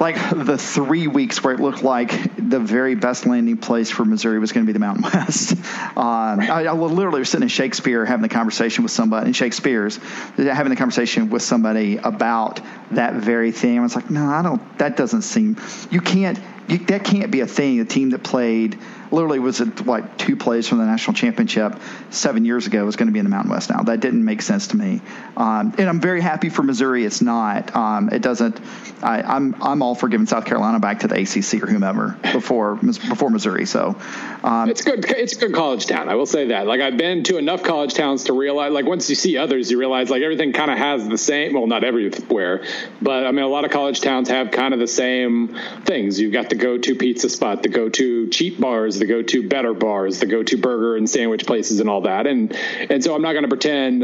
like 0.00 0.16
the 0.30 0.56
three 0.56 1.06
weeks 1.06 1.44
where 1.44 1.52
it 1.52 1.60
looked 1.60 1.82
like 1.82 2.10
the 2.36 2.58
very 2.58 2.94
best 2.94 3.26
landing 3.26 3.58
place 3.58 3.90
for 3.90 4.02
Missouri 4.02 4.38
was 4.38 4.50
going 4.50 4.64
to 4.64 4.66
be 4.66 4.72
the 4.72 4.78
Mountain 4.78 5.04
West. 5.14 5.52
Um, 5.52 6.40
I, 6.40 6.64
I 6.66 6.72
literally 6.72 7.18
was 7.18 7.28
sitting 7.28 7.42
in 7.42 7.48
Shakespeare 7.48 8.06
having 8.06 8.24
a 8.24 8.30
conversation 8.30 8.82
with 8.82 8.92
somebody, 8.92 9.28
in 9.28 9.32
Shakespeare's, 9.34 9.98
having 10.36 10.72
a 10.72 10.76
conversation 10.76 11.28
with 11.28 11.42
somebody 11.42 11.98
about 11.98 12.60
that 12.92 13.14
very 13.14 13.52
thing. 13.52 13.78
I 13.78 13.82
was 13.82 13.94
like, 13.94 14.10
no, 14.10 14.24
I 14.26 14.40
don't, 14.40 14.78
that 14.78 14.96
doesn't 14.96 15.22
seem, 15.22 15.58
you 15.90 16.00
can't, 16.00 16.40
you, 16.66 16.78
that 16.78 17.04
can't 17.04 17.30
be 17.30 17.40
a 17.40 17.46
thing. 17.46 17.80
A 17.80 17.84
team 17.84 18.10
that 18.10 18.22
played 18.22 18.78
literally 19.10 19.38
was 19.38 19.60
it 19.60 19.86
like 19.86 20.18
two 20.18 20.36
plays 20.36 20.68
from 20.68 20.78
the 20.78 20.84
national 20.84 21.14
championship 21.14 21.78
seven 22.10 22.44
years 22.44 22.66
ago 22.66 22.84
was 22.84 22.96
going 22.96 23.08
to 23.08 23.12
be 23.12 23.18
in 23.18 23.24
the 23.24 23.30
Mountain 23.30 23.50
West 23.50 23.70
now. 23.70 23.82
That 23.82 24.00
didn't 24.00 24.24
make 24.24 24.42
sense 24.42 24.68
to 24.68 24.76
me, 24.76 25.00
um, 25.36 25.74
and 25.78 25.88
I'm 25.88 26.00
very 26.00 26.20
happy 26.20 26.48
for 26.48 26.62
Missouri. 26.62 27.04
It's 27.04 27.20
not. 27.20 27.74
Um, 27.74 28.10
it 28.10 28.22
doesn't. 28.22 28.60
I, 29.02 29.20
am 29.20 29.54
I'm, 29.54 29.62
I'm 29.62 29.82
all 29.82 29.94
for 29.94 30.08
giving 30.08 30.26
South 30.26 30.44
Carolina 30.44 30.78
back 30.78 31.00
to 31.00 31.08
the 31.08 31.16
ACC 31.16 31.62
or 31.62 31.66
whomever 31.66 32.16
before 32.32 32.76
before 32.76 33.30
Missouri. 33.30 33.66
So 33.66 33.96
um, 34.44 34.70
it's 34.70 34.82
good. 34.82 35.04
It's 35.08 35.34
a 35.34 35.38
good 35.38 35.54
college 35.54 35.86
town. 35.86 36.08
I 36.08 36.14
will 36.14 36.26
say 36.26 36.48
that. 36.48 36.66
Like 36.66 36.80
I've 36.80 36.96
been 36.96 37.24
to 37.24 37.38
enough 37.38 37.62
college 37.62 37.94
towns 37.94 38.24
to 38.24 38.32
realize. 38.32 38.72
Like 38.72 38.86
once 38.86 39.08
you 39.08 39.16
see 39.16 39.36
others, 39.36 39.70
you 39.70 39.78
realize 39.78 40.10
like 40.10 40.22
everything 40.22 40.52
kind 40.52 40.70
of 40.70 40.78
has 40.78 41.08
the 41.08 41.18
same. 41.18 41.54
Well, 41.54 41.66
not 41.66 41.84
everywhere, 41.84 42.64
but 43.02 43.26
I 43.26 43.32
mean 43.32 43.44
a 43.44 43.48
lot 43.48 43.64
of 43.64 43.70
college 43.70 44.00
towns 44.00 44.28
have 44.28 44.50
kind 44.50 44.74
of 44.74 44.80
the 44.80 44.86
same 44.86 45.56
things. 45.84 46.20
You've 46.20 46.32
got 46.32 46.48
the 46.48 46.56
go-to 46.56 46.94
pizza 46.94 47.28
spot, 47.28 47.62
the 47.62 47.68
go-to 47.68 48.28
cheap 48.28 48.60
bars 48.60 48.99
the 49.00 49.06
go 49.06 49.22
to 49.22 49.48
better 49.48 49.74
bars, 49.74 50.20
the 50.20 50.26
go 50.26 50.42
to 50.44 50.56
burger 50.56 50.96
and 50.96 51.10
sandwich 51.10 51.46
places, 51.46 51.80
and 51.80 51.90
all 51.90 52.02
that. 52.02 52.26
And 52.26 52.54
and 52.88 53.02
so 53.02 53.14
I'm 53.14 53.22
not 53.22 53.32
going 53.32 53.42
to 53.42 53.48
pretend 53.48 54.02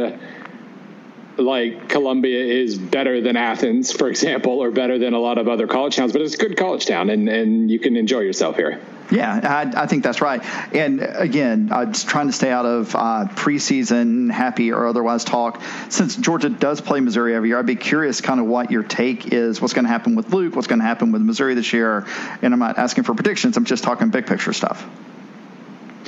like 1.39 1.89
Columbia 1.89 2.43
is 2.45 2.79
better 2.79 3.21
than 3.21 3.37
Athens, 3.37 3.93
for 3.93 4.09
example, 4.09 4.63
or 4.63 4.71
better 4.71 4.99
than 4.99 5.15
a 5.15 5.19
lot 5.19 5.39
of 5.39 5.49
other 5.49 5.67
college 5.67 5.97
towns, 5.97 6.13
but 6.13 6.23
it's 6.23 6.35
a 6.35 6.39
good 6.39 6.57
college 6.57 6.87
town, 6.87 7.11
and 7.11 7.29
and 7.29 7.71
you 7.71 7.79
can 7.79 7.97
enjoy 7.97 8.21
yourself 8.21 8.57
here. 8.57 8.81
Yeah, 9.11 9.41
I, 9.43 9.83
I, 9.83 9.87
think 9.87 10.03
that's 10.03 10.21
right. 10.21 10.45
And 10.75 11.01
again, 11.01 11.69
I'm 11.73 11.93
just 11.93 12.09
trying 12.09 12.27
to 12.27 12.33
stay 12.33 12.51
out 12.51 12.67
of 12.67 12.95
uh, 12.95 13.27
preseason 13.35 14.33
happy 14.33 14.73
or 14.73 14.87
otherwise 14.87 15.23
talk. 15.23 15.63
Since 15.91 16.17
Georgia 16.17 16.49
does 16.49 16.81
play 16.81 16.99
Missouri 16.99 17.35
every 17.35 17.51
year, 17.51 17.59
I'd 17.59 17.67
be 17.67 17.77
curious 17.77 18.21
kind 18.21 18.41
of 18.41 18.47
what 18.47 18.73
your 18.73 18.83
take 18.83 19.33
is. 19.33 19.61
What's 19.61 19.75
going 19.75 19.85
to 19.85 19.91
happen 19.91 20.17
with 20.17 20.33
Luke? 20.33 20.57
What's 20.57 20.67
going 20.67 20.81
to 20.81 20.85
happen 20.85 21.13
with 21.13 21.23
Missouri 21.23 21.55
this 21.55 21.73
year? 21.73 22.05
And 22.43 22.53
I'm 22.53 22.59
not 22.59 22.79
asking 22.79 23.05
for 23.05 23.15
predictions. 23.15 23.57
I'm 23.57 23.65
just 23.65 23.85
talking 23.85 24.09
big 24.09 24.27
picture 24.27 24.53
stuff. 24.53 24.85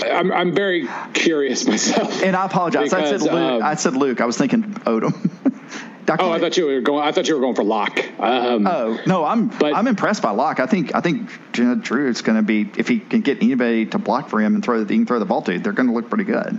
I'm, 0.03 0.33
I'm 0.33 0.55
very 0.55 0.89
curious 1.13 1.67
myself. 1.67 2.23
And 2.23 2.37
I 2.37 2.47
apologize. 2.47 2.91
Because, 2.91 3.13
I 3.13 3.17
said 3.17 3.23
Luke. 3.23 3.33
Um, 3.33 3.63
I 3.63 3.75
said 3.75 3.97
Luke. 3.97 4.21
I 4.21 4.27
was 4.27 4.37
thinking 4.37 4.63
Odom. 4.63 5.31
Oh, 6.19 6.31
I 6.31 6.39
thought 6.39 6.57
you 6.57 6.67
were 6.67 6.81
going. 6.81 7.07
I 7.07 7.13
thought 7.13 7.29
you 7.29 7.35
were 7.35 7.41
going 7.41 7.55
for 7.55 7.65
Lock. 7.65 7.99
Um, 8.19 8.67
oh 8.67 8.99
no, 9.07 9.25
I'm 9.25 9.49
but, 9.49 9.75
I'm 9.75 9.87
impressed 9.87 10.23
by 10.23 10.31
Lock. 10.31 10.59
I 10.59 10.67
think 10.67 10.95
I 10.95 11.01
think 11.01 11.29
Drew 11.53 12.09
is 12.09 12.23
going 12.23 12.37
to 12.37 12.43
be 12.43 12.69
if 12.79 12.89
he 12.89 12.99
can 12.99 13.21
get 13.21 13.43
anybody 13.43 13.87
to 13.87 13.99
block 13.99 14.31
for 14.31 14.41
him 14.41 14.55
and 14.55 14.65
throw 14.65 14.83
the, 14.83 14.91
he 14.91 15.01
can 15.01 15.07
throw 15.07 15.19
the 15.19 15.27
ball 15.27 15.43
to, 15.43 15.59
they're 15.59 15.73
going 15.73 15.89
to 15.89 15.95
look 15.95 16.09
pretty 16.09 16.25
good. 16.25 16.59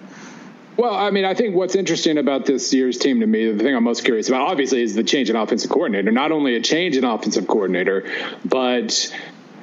Well, 0.78 0.96
I 0.96 1.10
mean, 1.10 1.26
I 1.26 1.34
think 1.34 1.56
what's 1.56 1.76
interesting 1.76 2.18
about 2.18 2.46
this 2.46 2.74
year's 2.74 2.98
team 2.98 3.20
to 3.20 3.28
me, 3.28 3.52
the 3.52 3.62
thing 3.62 3.76
I'm 3.76 3.84
most 3.84 4.06
curious 4.06 4.30
about, 4.30 4.48
obviously, 4.48 4.82
is 4.82 4.96
the 4.96 5.04
change 5.04 5.30
in 5.30 5.36
offensive 5.36 5.70
coordinator. 5.70 6.12
Not 6.12 6.32
only 6.32 6.56
a 6.56 6.62
change 6.62 6.96
in 6.96 7.04
offensive 7.04 7.48
coordinator, 7.48 8.10
but 8.46 9.14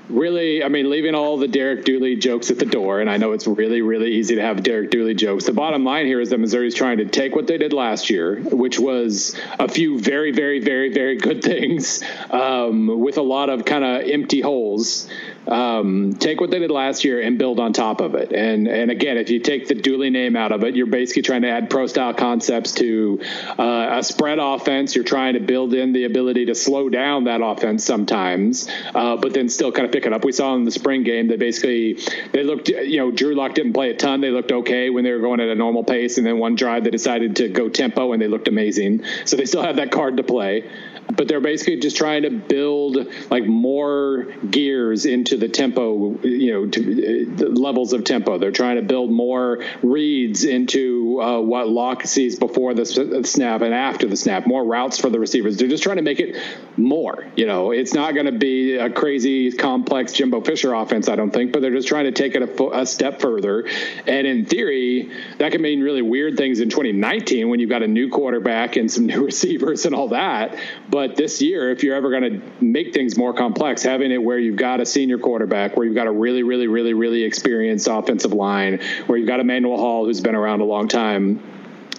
really, 0.08 0.62
I 0.62 0.68
mean, 0.68 0.90
leaving 0.90 1.14
all 1.14 1.36
the 1.36 1.48
Derek 1.48 1.84
Dooley 1.84 2.16
jokes 2.16 2.50
at 2.50 2.58
the 2.58 2.66
door, 2.66 3.00
and 3.00 3.10
I 3.10 3.16
know 3.16 3.32
it's 3.32 3.46
really, 3.46 3.82
really 3.82 4.12
easy 4.12 4.36
to 4.36 4.42
have 4.42 4.62
Derek 4.62 4.90
Dooley 4.90 5.14
jokes. 5.14 5.46
The 5.46 5.52
bottom 5.52 5.84
line 5.84 6.06
here 6.06 6.20
is 6.20 6.30
that 6.30 6.38
Missouri's 6.38 6.74
trying 6.74 6.98
to 6.98 7.06
take 7.06 7.34
what 7.34 7.46
they 7.46 7.58
did 7.58 7.72
last 7.72 8.10
year, 8.10 8.40
which 8.40 8.78
was 8.78 9.36
a 9.58 9.68
few 9.68 9.98
very, 9.98 10.32
very, 10.32 10.60
very, 10.60 10.92
very 10.92 11.16
good 11.16 11.42
things 11.42 12.02
um, 12.30 13.00
with 13.00 13.18
a 13.18 13.22
lot 13.22 13.50
of 13.50 13.64
kind 13.64 13.84
of 13.84 14.08
empty 14.08 14.40
holes, 14.40 15.08
um, 15.48 16.14
take 16.14 16.40
what 16.40 16.50
they 16.50 16.58
did 16.58 16.70
last 16.70 17.04
year 17.04 17.20
and 17.20 17.38
build 17.38 17.60
on 17.60 17.72
top 17.72 18.00
of 18.00 18.14
it. 18.14 18.32
And 18.32 18.66
and 18.66 18.90
again, 18.90 19.16
if 19.16 19.30
you 19.30 19.40
take 19.40 19.68
the 19.68 19.74
Dooley 19.74 20.10
name 20.10 20.36
out 20.36 20.52
of 20.52 20.64
it, 20.64 20.74
you're 20.74 20.86
basically 20.86 21.22
trying 21.22 21.42
to 21.42 21.50
add 21.50 21.70
pro 21.70 21.86
style 21.86 22.14
concepts 22.14 22.72
to 22.72 23.20
uh, 23.58 23.98
a 23.98 24.02
spread 24.02 24.38
offense. 24.38 24.94
You're 24.94 25.04
trying 25.04 25.34
to 25.34 25.40
build 25.40 25.74
in 25.74 25.92
the 25.92 26.04
ability 26.04 26.46
to 26.46 26.54
slow 26.54 26.88
down 26.88 27.24
that 27.24 27.40
offense 27.42 27.84
sometimes, 27.84 28.68
uh, 28.94 29.16
but 29.16 29.32
then 29.32 29.48
still 29.48 29.72
kind 29.72 29.86
of 29.86 29.92
pick 29.92 30.06
it 30.06 30.12
up. 30.12 30.24
We 30.24 30.32
saw 30.32 30.54
in 30.54 30.64
the 30.64 30.70
spring 30.70 31.02
game 31.04 31.28
that 31.28 31.38
basically 31.38 31.98
they 32.32 32.42
looked, 32.42 32.68
you 32.68 32.98
know, 32.98 33.10
Drew 33.10 33.34
Lock 33.34 33.54
didn't 33.54 33.72
play 33.72 33.90
a 33.90 33.96
ton. 33.96 34.20
They 34.20 34.30
looked 34.30 34.52
okay 34.52 34.90
when 34.90 35.04
they 35.04 35.12
were 35.12 35.20
going 35.20 35.40
at 35.40 35.48
a 35.48 35.54
normal 35.54 35.84
pace, 35.84 36.18
and 36.18 36.26
then 36.26 36.38
one 36.38 36.54
drive 36.54 36.84
they 36.84 36.90
decided 36.90 37.36
to 37.36 37.48
go 37.48 37.68
tempo 37.68 38.12
and 38.12 38.20
they 38.20 38.28
looked 38.28 38.48
amazing. 38.48 39.04
So 39.24 39.36
they 39.36 39.46
still 39.46 39.62
have 39.62 39.76
that 39.76 39.90
card 39.90 40.16
to 40.16 40.22
play 40.22 40.68
but 41.14 41.28
they're 41.28 41.40
basically 41.40 41.78
just 41.78 41.96
trying 41.96 42.22
to 42.22 42.30
build 42.30 42.98
like 43.30 43.46
more 43.46 44.24
gears 44.50 45.06
into 45.06 45.36
the 45.36 45.48
tempo, 45.48 46.18
you 46.22 46.52
know, 46.52 46.66
to, 46.66 47.36
uh, 47.38 47.48
levels 47.48 47.92
of 47.92 48.04
tempo. 48.04 48.38
They're 48.38 48.50
trying 48.50 48.76
to 48.76 48.82
build 48.82 49.10
more 49.10 49.62
reads 49.82 50.44
into 50.44 51.20
uh, 51.22 51.40
what 51.40 51.68
Lock 51.68 52.06
sees 52.06 52.38
before 52.38 52.74
the 52.74 52.84
snap 53.24 53.62
and 53.62 53.72
after 53.74 54.06
the 54.08 54.16
snap, 54.16 54.46
more 54.46 54.64
routes 54.64 54.98
for 54.98 55.10
the 55.10 55.20
receivers. 55.20 55.56
They're 55.56 55.68
just 55.68 55.82
trying 55.82 55.96
to 55.96 56.02
make 56.02 56.20
it 56.20 56.36
more. 56.76 57.26
You 57.36 57.46
know, 57.46 57.70
it's 57.70 57.94
not 57.94 58.14
going 58.14 58.26
to 58.26 58.38
be 58.38 58.76
a 58.76 58.90
crazy 58.90 59.52
complex 59.52 60.12
Jimbo 60.12 60.40
Fisher 60.42 60.74
offense, 60.74 61.08
I 61.08 61.16
don't 61.16 61.30
think, 61.30 61.52
but 61.52 61.62
they're 61.62 61.70
just 61.70 61.88
trying 61.88 62.04
to 62.04 62.12
take 62.12 62.34
it 62.34 62.42
a, 62.42 62.80
a 62.80 62.86
step 62.86 63.20
further. 63.20 63.66
And 64.06 64.26
in 64.26 64.46
theory, 64.46 65.10
that 65.38 65.52
can 65.52 65.62
mean 65.62 65.80
really 65.80 66.02
weird 66.02 66.36
things 66.36 66.60
in 66.60 66.68
2019 66.68 67.48
when 67.48 67.60
you've 67.60 67.70
got 67.70 67.82
a 67.82 67.88
new 67.88 68.10
quarterback 68.10 68.76
and 68.76 68.90
some 68.90 69.06
new 69.06 69.24
receivers 69.26 69.86
and 69.86 69.94
all 69.94 70.08
that. 70.08 70.58
But 70.88 70.95
this 71.16 71.42
year, 71.42 71.70
if 71.70 71.82
you're 71.82 71.94
ever 71.94 72.10
going 72.10 72.40
to 72.40 72.64
make 72.64 72.94
things 72.94 73.16
more 73.16 73.32
complex, 73.32 73.82
having 73.82 74.10
it 74.10 74.22
where 74.22 74.38
you've 74.38 74.56
got 74.56 74.80
a 74.80 74.86
senior 74.86 75.18
quarterback, 75.18 75.76
where 75.76 75.86
you've 75.86 75.94
got 75.94 76.06
a 76.06 76.12
really, 76.12 76.42
really, 76.42 76.66
really, 76.66 76.94
really 76.94 77.22
experienced 77.22 77.88
offensive 77.90 78.32
line, 78.32 78.80
where 79.06 79.18
you've 79.18 79.28
got 79.28 79.40
Emmanuel 79.40 79.76
Hall, 79.76 80.06
who's 80.06 80.20
been 80.20 80.34
around 80.34 80.60
a 80.60 80.64
long 80.64 80.88
time, 80.88 81.42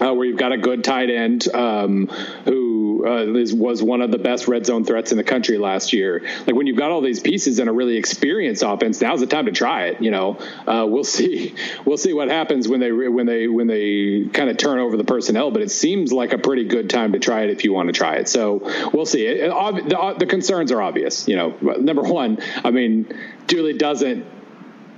uh, 0.01 0.13
where 0.13 0.25
you've 0.25 0.37
got 0.37 0.51
a 0.51 0.57
good 0.57 0.83
tight 0.83 1.09
end 1.09 1.47
um, 1.53 2.07
who 2.45 2.66
uh, 3.05 3.33
is, 3.35 3.53
was 3.53 3.81
one 3.83 4.01
of 4.01 4.11
the 4.11 4.17
best 4.17 4.47
red 4.47 4.65
zone 4.65 4.85
threats 4.85 5.11
in 5.11 5.17
the 5.17 5.23
country 5.23 5.57
last 5.57 5.93
year. 5.93 6.21
Like 6.45 6.55
when 6.55 6.67
you've 6.67 6.77
got 6.77 6.91
all 6.91 7.01
these 7.01 7.19
pieces 7.19 7.59
and 7.59 7.69
a 7.69 7.73
really 7.73 7.97
experienced 7.97 8.63
offense, 8.65 9.01
now's 9.01 9.19
the 9.19 9.27
time 9.27 9.45
to 9.45 9.51
try 9.51 9.87
it. 9.87 10.01
You 10.01 10.11
know, 10.11 10.39
uh, 10.65 10.85
we'll 10.87 11.03
see. 11.17 11.55
We'll 11.85 11.97
see 11.97 12.13
what 12.13 12.29
happens 12.29 12.67
when 12.67 12.79
they 12.79 12.91
when 12.91 13.25
they 13.25 13.47
when 13.47 13.67
they 13.67 14.25
kind 14.31 14.49
of 14.49 14.57
turn 14.57 14.79
over 14.79 14.97
the 14.97 15.03
personnel. 15.03 15.51
But 15.51 15.61
it 15.61 15.71
seems 15.71 16.11
like 16.11 16.33
a 16.33 16.37
pretty 16.37 16.65
good 16.65 16.89
time 16.89 17.13
to 17.13 17.19
try 17.19 17.43
it 17.43 17.49
if 17.49 17.63
you 17.63 17.73
want 17.73 17.87
to 17.87 17.93
try 17.93 18.15
it. 18.15 18.29
So 18.29 18.61
we'll 18.93 19.05
see. 19.05 19.25
It, 19.25 19.51
it, 19.51 19.89
the, 19.89 20.15
the 20.19 20.25
concerns 20.25 20.71
are 20.71 20.81
obvious. 20.81 21.27
You 21.27 21.35
know, 21.35 21.49
number 21.77 22.03
one, 22.03 22.39
I 22.63 22.71
mean, 22.71 23.13
Dooley 23.47 23.73
doesn't 23.73 24.36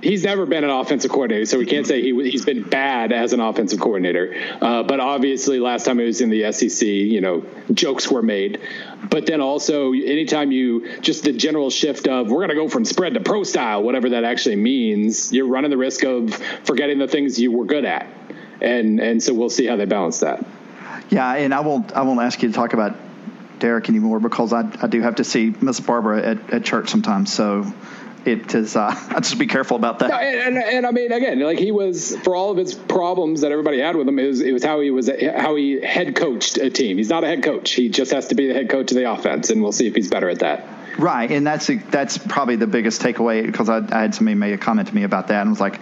he's 0.02 0.24
never 0.24 0.46
been 0.46 0.64
an 0.64 0.70
offensive 0.70 1.10
coordinator, 1.10 1.44
so 1.46 1.58
we 1.58 1.66
can't 1.66 1.86
say 1.86 2.02
he 2.02 2.30
he's 2.30 2.44
been 2.44 2.62
bad 2.62 3.12
as 3.12 3.32
an 3.32 3.40
offensive 3.40 3.80
coordinator. 3.80 4.34
Uh, 4.60 4.82
but 4.82 5.00
obviously, 5.00 5.60
last 5.60 5.84
time 5.84 5.98
he 5.98 6.04
was 6.04 6.20
in 6.20 6.30
the 6.30 6.52
SEC, 6.52 6.86
you 6.86 7.20
know, 7.20 7.44
jokes 7.72 8.10
were 8.10 8.22
made. 8.22 8.60
But 9.08 9.26
then 9.26 9.40
also, 9.40 9.92
anytime 9.92 10.52
you 10.52 11.00
just 11.00 11.24
the 11.24 11.32
general 11.32 11.70
shift 11.70 12.06
of 12.06 12.30
we're 12.30 12.38
going 12.38 12.50
to 12.50 12.54
go 12.54 12.68
from 12.68 12.84
spread 12.84 13.14
to 13.14 13.20
pro 13.20 13.44
style, 13.44 13.82
whatever 13.82 14.10
that 14.10 14.24
actually 14.24 14.56
means, 14.56 15.32
you're 15.32 15.48
running 15.48 15.70
the 15.70 15.78
risk 15.78 16.04
of 16.04 16.34
forgetting 16.64 16.98
the 16.98 17.08
things 17.08 17.38
you 17.38 17.52
were 17.52 17.64
good 17.64 17.84
at, 17.84 18.06
and 18.60 19.00
and 19.00 19.22
so 19.22 19.34
we'll 19.34 19.50
see 19.50 19.66
how 19.66 19.76
they 19.76 19.86
balance 19.86 20.20
that. 20.20 20.44
Yeah, 21.10 21.34
and 21.34 21.52
I 21.52 21.60
won't 21.60 21.92
I 21.92 22.02
won't 22.02 22.20
ask 22.20 22.42
you 22.42 22.48
to 22.48 22.54
talk 22.54 22.72
about 22.72 22.96
Derek 23.58 23.88
anymore 23.88 24.20
because 24.20 24.52
I, 24.52 24.68
I 24.80 24.86
do 24.86 25.02
have 25.02 25.16
to 25.16 25.24
see 25.24 25.54
Miss 25.60 25.80
Barbara 25.80 26.22
at, 26.22 26.50
at 26.50 26.64
church 26.64 26.88
sometimes. 26.88 27.32
So 27.32 27.72
it 28.24 28.54
is. 28.54 28.76
Uh, 28.76 28.94
I'll 29.10 29.20
just 29.20 29.38
be 29.38 29.46
careful 29.46 29.76
about 29.76 29.98
that. 30.00 30.10
No, 30.10 30.16
and, 30.16 30.56
and, 30.56 30.64
and, 30.64 30.86
I 30.86 30.90
mean, 30.90 31.12
again, 31.12 31.40
like 31.40 31.58
he 31.58 31.72
was 31.72 32.16
for 32.18 32.34
all 32.34 32.50
of 32.50 32.56
his 32.56 32.74
problems 32.74 33.40
that 33.40 33.52
everybody 33.52 33.80
had 33.80 33.96
with 33.96 34.08
him, 34.08 34.18
it 34.18 34.26
was, 34.26 34.40
it 34.40 34.52
was 34.52 34.64
how 34.64 34.80
he 34.80 34.90
was 34.90 35.10
how 35.36 35.56
he 35.56 35.80
head 35.80 36.14
coached 36.14 36.58
a 36.58 36.70
team. 36.70 36.96
He's 36.96 37.10
not 37.10 37.24
a 37.24 37.26
head 37.26 37.42
coach. 37.42 37.72
He 37.72 37.88
just 37.88 38.12
has 38.12 38.28
to 38.28 38.34
be 38.34 38.48
the 38.48 38.54
head 38.54 38.68
coach 38.68 38.90
of 38.90 38.96
the 38.96 39.10
offense, 39.10 39.50
and 39.50 39.62
we'll 39.62 39.72
see 39.72 39.86
if 39.86 39.94
he's 39.94 40.08
better 40.08 40.28
at 40.28 40.40
that. 40.40 40.66
Right, 40.98 41.30
and 41.30 41.46
that's 41.46 41.70
that's 41.90 42.18
probably 42.18 42.56
the 42.56 42.66
biggest 42.66 43.00
takeaway 43.00 43.44
because 43.44 43.68
I, 43.68 43.78
I 43.78 44.02
had 44.02 44.14
somebody 44.14 44.34
make 44.34 44.54
a 44.54 44.58
comment 44.58 44.88
to 44.88 44.94
me 44.94 45.04
about 45.04 45.28
that 45.28 45.42
and 45.42 45.50
was 45.50 45.60
like, 45.60 45.74
you 45.74 45.80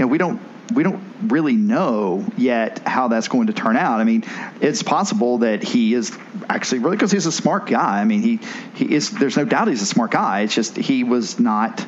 know, 0.00 0.06
we 0.08 0.18
don't 0.18 0.40
we 0.72 0.82
don't 0.82 1.02
really 1.22 1.54
know 1.54 2.26
yet 2.36 2.80
how 2.86 3.08
that's 3.08 3.28
going 3.28 3.46
to 3.48 3.52
turn 3.52 3.76
out. 3.76 4.00
I 4.00 4.04
mean, 4.04 4.24
it's 4.60 4.82
possible 4.82 5.38
that 5.38 5.62
he 5.62 5.94
is 5.94 6.16
actually 6.48 6.80
really 6.80 6.96
because 6.96 7.10
he's 7.10 7.26
a 7.26 7.32
smart 7.32 7.66
guy. 7.66 8.00
I 8.00 8.04
mean, 8.04 8.22
he 8.22 8.40
he 8.74 8.94
is. 8.94 9.10
There's 9.10 9.36
no 9.36 9.44
doubt 9.44 9.68
he's 9.68 9.82
a 9.82 9.86
smart 9.86 10.10
guy. 10.10 10.40
It's 10.40 10.54
just 10.54 10.76
he 10.76 11.04
was 11.04 11.38
not. 11.38 11.84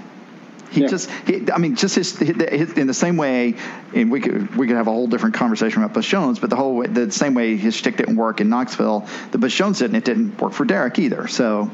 He 0.71 0.83
yeah. 0.83 0.89
just, 0.89 1.11
he, 1.27 1.51
I 1.53 1.59
mean, 1.59 1.77
just 1.77 1.97
his, 1.97 2.17
his, 2.17 2.73
in 2.75 2.87
the 2.87 2.95
same 2.95 3.17
way, 3.17 3.57
and 3.95 4.11
we 4.11 4.21
could 4.21 4.55
we 4.57 4.67
could 4.67 4.77
have 4.77 4.87
a 4.87 4.93
whole 4.93 5.09
different 5.09 5.35
conversation 5.35 5.83
about 5.83 5.95
Butch 5.95 6.07
Jones, 6.07 6.39
but 6.39 6.51
the 6.51 6.57
whole 6.57 6.77
way, 6.77 6.87
the 6.87 7.11
same 7.11 7.35
way 7.35 7.57
his 7.57 7.75
shtick 7.75 7.97
didn't 7.97 8.17
work 8.17 8.41
in 8.41 8.49
Knoxville, 8.49 9.07
the 9.33 9.39
Butch 9.39 9.55
Jones 9.55 9.81
didn't. 9.81 9.97
It 9.97 10.05
didn't 10.05 10.41
work 10.41 10.53
for 10.53 10.65
Derek 10.65 10.99
either. 10.99 11.27
So, 11.27 11.71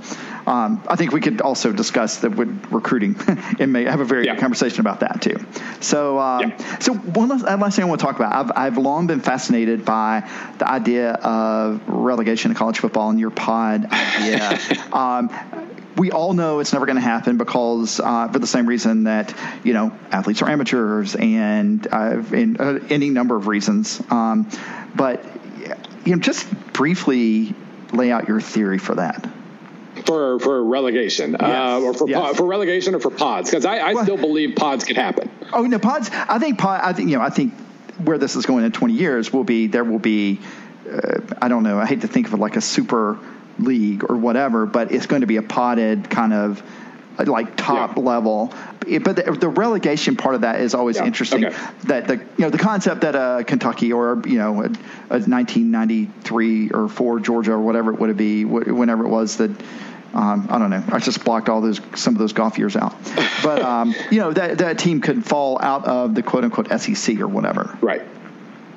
um, 0.46 0.82
I 0.88 0.96
think 0.96 1.12
we 1.12 1.20
could 1.20 1.40
also 1.40 1.72
discuss 1.72 2.18
that 2.18 2.36
with 2.36 2.66
recruiting 2.70 3.16
and 3.58 3.72
may 3.72 3.84
have 3.84 4.00
a 4.00 4.04
very 4.04 4.24
yeah. 4.24 4.34
good 4.34 4.40
conversation 4.40 4.80
about 4.80 5.00
that 5.00 5.20
too. 5.20 5.36
So, 5.80 6.18
um, 6.18 6.50
yeah. 6.50 6.78
so 6.78 6.94
one 6.94 7.28
last, 7.28 7.44
last 7.44 7.76
thing 7.76 7.84
I 7.84 7.88
want 7.88 8.00
to 8.00 8.06
talk 8.06 8.16
about. 8.16 8.32
I've, 8.32 8.52
I've 8.56 8.78
long 8.78 9.06
been 9.06 9.20
fascinated 9.20 9.84
by 9.84 10.30
the 10.58 10.70
idea 10.70 11.12
of 11.12 11.82
relegation 11.86 12.50
in 12.50 12.56
college 12.56 12.78
football 12.78 13.10
and 13.10 13.20
your 13.20 13.30
pod 13.30 13.86
idea. 13.92 14.58
um, 14.92 15.65
we 15.96 16.10
all 16.10 16.34
know 16.34 16.60
it's 16.60 16.72
never 16.72 16.86
going 16.86 16.96
to 16.96 17.02
happen 17.02 17.38
because 17.38 18.00
uh, 18.00 18.28
for 18.28 18.38
the 18.38 18.46
same 18.46 18.66
reason 18.66 19.04
that 19.04 19.34
you 19.64 19.72
know 19.72 19.96
athletes 20.10 20.42
are 20.42 20.48
amateurs 20.48 21.14
and 21.14 21.86
uh, 21.90 22.22
in 22.32 22.56
uh, 22.58 22.80
any 22.90 23.10
number 23.10 23.36
of 23.36 23.46
reasons. 23.46 24.02
Um, 24.10 24.48
but 24.94 25.24
you 26.04 26.14
know, 26.14 26.20
just 26.20 26.48
briefly 26.72 27.54
lay 27.92 28.12
out 28.12 28.28
your 28.28 28.40
theory 28.40 28.78
for 28.78 28.96
that 28.96 29.28
for 30.04 30.38
for 30.38 30.62
relegation, 30.62 31.34
uh, 31.34 31.38
yes. 31.40 31.82
uh, 31.82 31.86
or 31.86 31.94
for 31.94 32.08
yes. 32.08 32.36
for 32.36 32.46
relegation, 32.46 32.94
or 32.94 33.00
for 33.00 33.10
pods? 33.10 33.50
Because 33.50 33.64
I, 33.64 33.78
I 33.78 33.94
well, 33.94 34.04
still 34.04 34.16
believe 34.16 34.56
pods 34.56 34.84
could 34.84 34.96
happen. 34.96 35.30
Oh 35.52 35.62
no, 35.62 35.78
pods. 35.78 36.10
I 36.12 36.38
think 36.38 36.58
pod. 36.58 36.80
I 36.82 36.92
think 36.92 37.10
you 37.10 37.16
know. 37.16 37.22
I 37.22 37.30
think 37.30 37.54
where 38.04 38.18
this 38.18 38.36
is 38.36 38.44
going 38.44 38.64
in 38.64 38.72
20 38.72 38.92
years 38.92 39.32
will 39.32 39.44
be 39.44 39.66
there 39.66 39.84
will 39.84 39.98
be. 39.98 40.40
Uh, 40.90 41.20
I 41.42 41.48
don't 41.48 41.62
know. 41.62 41.80
I 41.80 41.86
hate 41.86 42.02
to 42.02 42.08
think 42.08 42.28
of 42.28 42.34
it 42.34 42.36
like 42.36 42.56
a 42.56 42.60
super 42.60 43.18
league 43.58 44.04
or 44.08 44.16
whatever, 44.16 44.66
but 44.66 44.92
it's 44.92 45.06
going 45.06 45.20
to 45.20 45.26
be 45.26 45.36
a 45.36 45.42
potted 45.42 46.10
kind 46.10 46.32
of 46.32 46.62
like 47.18 47.56
top 47.56 47.96
yeah. 47.96 48.02
level. 48.02 48.52
But 48.80 49.16
the, 49.16 49.32
the, 49.32 49.48
relegation 49.48 50.16
part 50.16 50.34
of 50.36 50.42
that 50.42 50.60
is 50.60 50.74
always 50.74 50.96
yeah. 50.96 51.06
interesting. 51.06 51.46
Okay. 51.46 51.56
That 51.84 52.06
the 52.06 52.16
you 52.16 52.24
know 52.38 52.50
the 52.50 52.58
concept 52.58 53.00
that 53.00 53.16
a 53.16 53.42
Kentucky 53.44 53.92
or 53.92 54.22
you 54.24 54.38
know 54.38 54.60
a, 54.60 54.66
a 54.66 55.18
1993 55.24 56.70
or 56.70 56.88
four 56.88 57.18
Georgia 57.18 57.52
or 57.52 57.60
whatever 57.60 57.92
it 57.92 57.98
would 57.98 58.16
be 58.16 58.44
whenever 58.44 59.04
it 59.04 59.08
was 59.08 59.38
that 59.38 59.50
um, 60.14 60.46
I 60.50 60.58
don't 60.58 60.70
know. 60.70 60.82
I 60.92 60.98
just 60.98 61.24
blocked 61.24 61.48
all 61.48 61.60
those 61.60 61.80
some 61.94 62.14
of 62.14 62.18
those 62.18 62.32
Goff 62.32 62.58
years 62.58 62.76
out. 62.76 62.96
But 63.42 63.60
um, 63.62 63.94
you 64.10 64.20
know 64.20 64.32
that 64.32 64.58
that 64.58 64.78
team 64.78 65.00
could 65.00 65.24
fall 65.24 65.58
out 65.60 65.84
of 65.84 66.14
the 66.14 66.22
quote 66.22 66.44
unquote 66.44 66.68
SEC 66.80 67.20
or 67.20 67.28
whatever. 67.28 67.76
Right. 67.80 68.02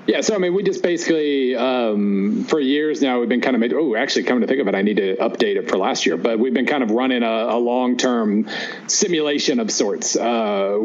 Yeah, 0.09 0.21
so 0.21 0.33
I 0.33 0.39
mean, 0.39 0.55
we 0.55 0.63
just 0.63 0.81
basically 0.81 1.55
um, 1.55 2.43
for 2.45 2.59
years 2.59 2.99
now 2.99 3.19
we've 3.19 3.29
been 3.29 3.41
kind 3.41 3.55
of 3.55 3.59
made. 3.59 3.73
Oh, 3.73 3.95
actually, 3.95 4.23
coming 4.23 4.41
to 4.41 4.47
think 4.47 4.59
of 4.59 4.67
it, 4.67 4.73
I 4.73 4.81
need 4.81 4.97
to 4.97 5.17
update 5.17 5.55
it 5.55 5.69
for 5.69 5.77
last 5.77 6.07
year. 6.07 6.17
But 6.17 6.39
we've 6.39 6.53
been 6.53 6.65
kind 6.65 6.81
of 6.81 6.89
running 6.89 7.21
a, 7.21 7.27
a 7.27 7.59
long 7.59 7.95
term 7.95 8.47
simulation 8.87 9.59
of 9.59 9.69
sorts, 9.69 10.15
uh, 10.15 10.79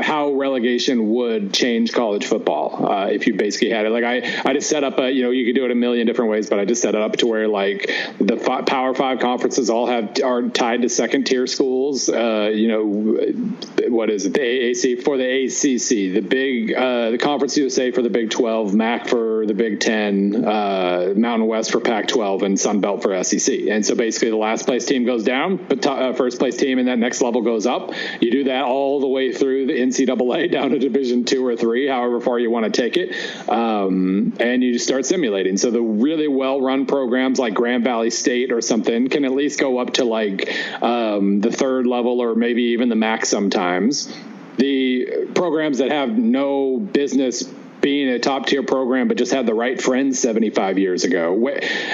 how 0.00 0.34
relegation 0.34 1.10
would 1.10 1.52
change 1.52 1.92
college 1.92 2.26
football 2.26 2.92
uh, 2.92 3.06
if 3.06 3.26
you 3.26 3.34
basically 3.34 3.70
had 3.70 3.86
it. 3.86 3.90
Like 3.90 4.04
I, 4.04 4.48
I 4.48 4.52
just 4.52 4.70
set 4.70 4.84
up 4.84 5.00
a, 5.00 5.10
you 5.10 5.24
know, 5.24 5.32
you 5.32 5.46
could 5.46 5.56
do 5.56 5.64
it 5.64 5.72
a 5.72 5.74
million 5.74 6.06
different 6.06 6.30
ways, 6.30 6.48
but 6.48 6.60
I 6.60 6.64
just 6.64 6.80
set 6.80 6.94
it 6.94 7.00
up 7.00 7.16
to 7.16 7.26
where 7.26 7.48
like 7.48 7.90
the 8.20 8.36
Power 8.68 8.94
Five 8.94 9.18
conferences 9.18 9.68
all 9.68 9.88
have 9.88 10.16
are 10.22 10.42
tied 10.42 10.82
to 10.82 10.88
second 10.88 11.24
tier 11.24 11.48
schools. 11.48 12.08
Uh, 12.08 12.52
you 12.54 12.68
know, 12.68 13.88
what 13.88 14.10
is 14.10 14.26
it? 14.26 14.34
The 14.34 14.38
AAC 14.38 15.02
for 15.02 15.16
the 15.16 15.24
ACC, 15.24 16.14
the 16.14 16.20
big 16.20 16.72
uh, 16.72 17.10
the 17.10 17.18
Conference 17.18 17.56
USA 17.56 17.90
for 17.90 18.02
the 18.02 18.10
Big 18.10 18.30
Twelve. 18.30 18.43
12, 18.44 18.74
MAC 18.74 19.08
for 19.08 19.46
the 19.46 19.54
Big 19.54 19.80
Ten, 19.80 20.44
uh, 20.44 21.14
Mountain 21.16 21.48
West 21.48 21.72
for 21.72 21.80
Pac 21.80 22.08
12, 22.08 22.42
and 22.42 22.60
Sun 22.60 22.82
Belt 22.82 23.02
for 23.02 23.24
SEC. 23.24 23.68
And 23.70 23.86
so 23.86 23.94
basically, 23.94 24.28
the 24.28 24.36
last 24.36 24.66
place 24.66 24.84
team 24.84 25.06
goes 25.06 25.24
down, 25.24 25.56
but 25.56 25.86
uh, 25.86 26.12
first 26.12 26.38
place 26.38 26.54
team 26.58 26.78
in 26.78 26.84
that 26.84 26.98
next 26.98 27.22
level 27.22 27.40
goes 27.40 27.64
up. 27.64 27.94
You 28.20 28.30
do 28.30 28.44
that 28.44 28.64
all 28.64 29.00
the 29.00 29.08
way 29.08 29.32
through 29.32 29.64
the 29.64 29.72
NCAA 29.72 30.50
down 30.52 30.72
to 30.72 30.78
Division 30.78 31.24
two 31.24 31.46
or 31.46 31.56
three, 31.56 31.88
however 31.88 32.20
far 32.20 32.38
you 32.38 32.50
want 32.50 32.66
to 32.66 32.82
take 32.82 32.98
it, 32.98 33.16
um, 33.48 34.34
and 34.38 34.62
you 34.62 34.74
just 34.74 34.84
start 34.84 35.06
simulating. 35.06 35.56
So 35.56 35.70
the 35.70 35.80
really 35.80 36.28
well 36.28 36.60
run 36.60 36.84
programs 36.84 37.38
like 37.38 37.54
Grand 37.54 37.82
Valley 37.82 38.10
State 38.10 38.52
or 38.52 38.60
something 38.60 39.08
can 39.08 39.24
at 39.24 39.32
least 39.32 39.58
go 39.58 39.78
up 39.78 39.94
to 39.94 40.04
like 40.04 40.54
um, 40.82 41.40
the 41.40 41.50
third 41.50 41.86
level 41.86 42.20
or 42.20 42.34
maybe 42.34 42.64
even 42.74 42.90
the 42.90 42.94
MAC 42.94 43.24
sometimes 43.24 44.14
the 44.56 45.28
programs 45.34 45.78
that 45.78 45.90
have 45.90 46.10
no 46.10 46.78
business 46.78 47.42
being 47.84 48.08
a 48.08 48.18
top 48.18 48.46
tier 48.46 48.62
program, 48.62 49.08
but 49.08 49.18
just 49.18 49.30
had 49.30 49.44
the 49.44 49.52
right 49.52 49.78
friends 49.78 50.18
75 50.18 50.78
years 50.78 51.04
ago. 51.04 51.50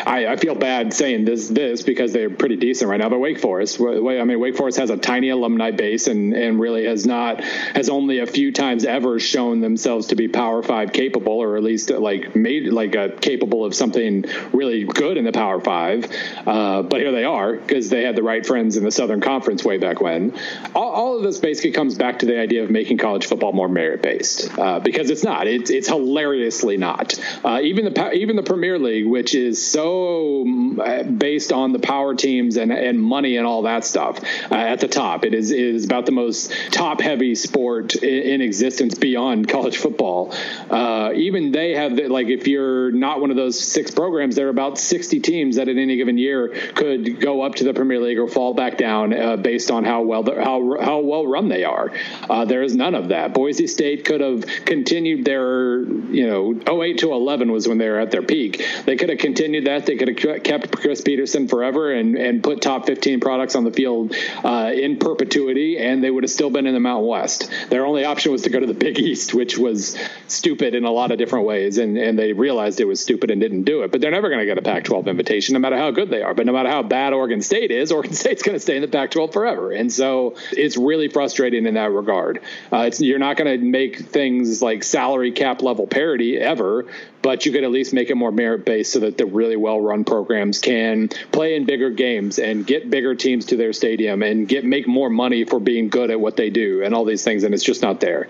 I, 0.07 0.29
I, 0.29 0.37
feel 0.37 0.55
bad 0.55 0.95
saying 0.95 1.25
this 1.25 1.49
this 1.49 1.83
because 1.83 2.13
they're 2.13 2.31
pretty 2.31 2.55
decent 2.55 2.89
right 2.89 3.01
now. 3.01 3.09
But 3.09 3.19
Wake 3.19 3.41
Forest, 3.41 3.81
I 3.81 4.25
mean, 4.25 4.39
Wake 4.39 4.57
Forest 4.57 4.79
has 4.79 4.91
a 4.91 4.97
tiny 4.97 5.31
alumni 5.31 5.73
base 5.73 6.07
and 6.07 6.33
and 6.33 6.61
really 6.61 6.85
has 6.87 7.07
not 7.07 7.43
has 7.43 7.89
only 7.89 8.21
a 8.21 8.27
few 8.27 8.53
times 8.53 8.85
ever 8.85 9.19
shown 9.19 9.61
themselves 9.61 10.07
to 10.09 10.15
be 10.15 10.29
Power 10.29 10.63
Five 10.63 10.93
capable, 10.93 11.33
or 11.33 11.57
at 11.57 11.65
least 11.65 11.91
like 11.91 12.37
made 12.37 12.67
like 12.67 12.95
a, 12.95 13.09
capable 13.09 13.65
of 13.65 13.75
something 13.75 14.27
really 14.53 14.85
good 14.85 15.17
in 15.17 15.25
the 15.25 15.33
Power 15.33 15.59
Five. 15.59 16.09
Uh, 16.47 16.83
but 16.83 17.01
here 17.01 17.11
they 17.11 17.25
are 17.25 17.57
because 17.57 17.89
they 17.89 18.05
had 18.05 18.15
the 18.15 18.23
right 18.23 18.47
friends 18.47 18.77
in 18.77 18.85
the 18.85 18.93
Southern 18.93 19.21
Conference 19.21 19.65
way 19.65 19.79
back 19.79 20.01
when. 20.01 20.39
All, 20.73 20.93
all, 20.93 21.17
of 21.17 21.25
this 21.25 21.39
basically 21.39 21.73
comes 21.73 21.99
back 21.99 22.21
to 22.21 22.27
the 22.27 22.39
idea 22.39 22.63
of 22.63 22.71
making 22.71 22.99
college 22.99 23.27
football 23.27 23.53
more 23.53 23.69
merit 23.69 24.03
based 24.03 24.57
uh, 24.57 24.79
because 24.79 25.11
it's 25.11 25.25
not. 25.25 25.49
It's 25.49 25.80
it's 25.81 25.89
hilariously 25.89 26.77
not. 26.77 27.19
Uh, 27.43 27.59
even 27.63 27.87
the 27.87 28.13
even 28.13 28.37
the 28.37 28.43
Premier 28.43 28.79
League, 28.79 29.07
which 29.07 29.35
is 29.35 29.67
so 29.67 30.45
mm, 30.47 31.19
based 31.19 31.53
on 31.53 31.73
the 31.73 31.79
power 31.79 32.15
teams 32.15 32.59
and, 32.59 32.71
and 32.71 33.01
money 33.01 33.39
and 33.39 33.47
all 33.47 33.63
that 33.63 33.83
stuff 33.83 34.21
uh, 34.51 34.57
at 34.57 34.81
the 34.81 34.89
top, 34.89 35.25
it 35.25 35.33
is 35.33 35.51
it 35.51 35.59
is 35.59 35.87
about 35.87 36.05
the 36.05 36.13
most 36.13 36.53
top 36.71 37.01
heavy 37.01 37.35
sport 37.35 37.95
in, 37.95 38.23
in 38.35 38.41
existence 38.43 38.95
beyond 38.95 39.49
college 39.49 39.79
football. 39.79 40.35
Uh, 40.69 41.13
even 41.15 41.51
they 41.51 41.75
have 41.75 41.97
the, 41.97 42.09
like 42.09 42.27
if 42.27 42.47
you're 42.47 42.93
not 42.93 43.23
one 43.23 43.31
of 43.31 43.37
those 43.37 43.59
six 43.59 43.91
programs, 43.91 44.37
there 44.37 44.49
are 44.49 44.51
about 44.51 44.79
60 44.79 45.19
teams 45.21 45.57
that 45.57 45.69
in 45.69 45.79
any 45.79 45.97
given 45.97 46.19
year 46.19 46.49
could 46.75 47.19
go 47.19 47.41
up 47.41 47.55
to 47.55 47.65
the 47.65 47.73
Premier 47.73 48.01
League 48.01 48.19
or 48.19 48.29
fall 48.29 48.53
back 48.53 48.77
down 48.77 49.15
uh, 49.15 49.39
based 49.39 49.71
on 49.71 49.85
how 49.85 50.03
well 50.03 50.25
how 50.25 50.77
how 50.79 50.99
well 50.99 51.27
run 51.27 51.49
they 51.49 51.65
are. 51.65 51.91
Uh, 52.29 52.45
there 52.45 52.63
is 52.63 52.77
none 52.77 52.95
of 52.95 53.09
that. 53.09 53.33
Boise 53.33 53.67
State 53.67 54.05
could 54.05 54.21
have 54.21 54.45
continued 54.67 55.25
their 55.25 55.60
you 55.81 56.27
know, 56.27 56.83
08 56.83 56.99
to 56.99 57.13
11 57.13 57.51
was 57.51 57.69
when 57.69 57.79
they 57.79 57.89
were 57.89 57.99
at 57.99 58.11
their 58.11 58.23
peak. 58.23 58.65
They 58.85 58.97
could 58.97 59.09
have 59.09 59.19
continued 59.19 59.67
that. 59.67 59.87
They 59.87 59.97
could 59.97 60.09
have 60.09 60.43
kept 60.43 60.73
Chris 60.73 61.01
Petersen 61.01 61.49
forever 61.49 61.93
and, 61.93 62.17
and 62.17 62.43
put 62.43 62.63
top 62.63 62.87
15 62.87 63.21
products 63.21 63.55
on 63.55 63.65
the 63.65 63.73
field 63.73 64.15
uh, 64.45 64.71
in 64.75 64.99
perpetuity, 64.99 65.79
and 65.79 66.03
they 66.03 66.11
would 66.11 66.25
have 66.25 66.31
still 66.31 66.51
been 66.51 66.67
in 66.67 66.75
the 66.75 66.81
Mountain 66.81 67.09
West. 67.09 67.51
Their 67.69 67.87
only 67.87 68.05
option 68.05 68.33
was 68.33 68.43
to 68.43 68.51
go 68.51 68.61
to 68.61 68.67
the 68.67 68.75
Big 68.75 68.99
East, 68.99 69.35
which 69.35 69.59
was 69.59 69.97
stupid 70.29 70.75
in 70.75 70.85
a 70.85 70.91
lot 70.91 71.11
of 71.11 71.19
different 71.19 71.47
ways, 71.47 71.79
and, 71.79 71.97
and 71.97 72.19
they 72.19 72.33
realized 72.33 72.81
it 72.81 72.87
was 72.87 73.01
stupid 73.01 73.31
and 73.31 73.41
didn't 73.41 73.65
do 73.65 73.83
it. 73.83 73.93
But 73.93 74.01
they're 74.01 74.11
never 74.11 74.29
going 74.29 74.41
to 74.41 74.47
get 74.47 74.59
a 74.59 74.63
Pac 74.63 74.85
12 74.85 75.09
invitation, 75.09 75.55
no 75.55 75.59
matter 75.59 75.77
how 75.77 75.91
good 75.91 76.11
they 76.11 76.23
are. 76.23 76.35
But 76.35 76.47
no 76.47 76.53
matter 76.53 76.69
how 76.69 76.83
bad 76.83 77.13
Oregon 77.13 77.43
State 77.43 77.71
is, 77.71 77.93
Oregon 78.01 78.13
State's 78.13 78.43
going 78.43 78.57
to 78.57 78.61
stay 78.61 78.77
in 78.77 78.83
the 78.83 78.89
Pac 78.89 79.11
12 79.11 79.33
forever. 79.33 79.73
And 79.73 79.93
so 79.93 80.37
it's 80.53 80.77
really 80.77 81.09
frustrating 81.09 81.67
in 81.67 81.75
that 81.75 81.91
regard. 81.91 82.41
Uh, 82.71 82.91
you're 82.99 83.19
not 83.19 83.37
going 83.37 83.61
to 83.61 83.65
make 83.65 83.99
things 83.99 84.63
like 84.63 84.85
salary 84.85 85.33
cap 85.33 85.50
level 85.63 85.87
parity 85.87 86.39
ever, 86.39 86.87
but 87.23 87.45
you 87.45 87.53
could 87.53 87.65
at 87.65 87.71
least 87.71 87.93
make 87.93 88.11
it 88.11 88.15
more 88.15 88.33
merit 88.33 88.65
based 88.65 88.93
so 88.93 89.01
that 89.01 89.19
the 89.19 89.27
really 89.27 89.57
well 89.57 89.81
run 89.81 90.05
programs 90.05 90.59
can 90.59 91.09
play 91.33 91.57
in 91.57 91.67
bigger 91.67 91.91
games 91.91 92.39
and 92.39 92.67
get 92.67 92.89
bigger 92.91 93.15
teams 93.15 93.47
to 93.47 93.57
their 93.57 93.73
stadium 93.73 94.23
and 94.23 94.49
get 94.49 94.65
make 94.65 94.87
more 94.87 95.11
money 95.11 95.45
for 95.45 95.59
being 95.59 95.89
good 95.89 96.11
at 96.11 96.21
what 96.21 96.37
they 96.37 96.51
do 96.51 96.83
and 96.83 96.95
all 96.95 97.05
these 97.05 97.25
things. 97.25 97.45
And 97.45 97.55
it's 97.55 97.65
just 97.65 97.83
not 97.83 98.01
there. 98.01 98.29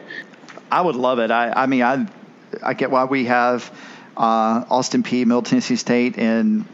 I 0.73 0.81
would 0.81 0.97
love 0.97 1.19
it. 1.19 1.31
I, 1.31 1.53
I 1.53 1.67
mean, 1.67 1.83
I, 1.83 2.07
I 2.63 2.75
get 2.75 2.91
why 2.91 3.05
we 3.05 3.27
have 3.27 3.71
uh, 4.17 4.65
Austin 4.71 5.03
Peay, 5.03 5.27
Middle 5.27 5.43
Tennessee 5.43 5.77
State, 5.77 6.19
and 6.19 6.65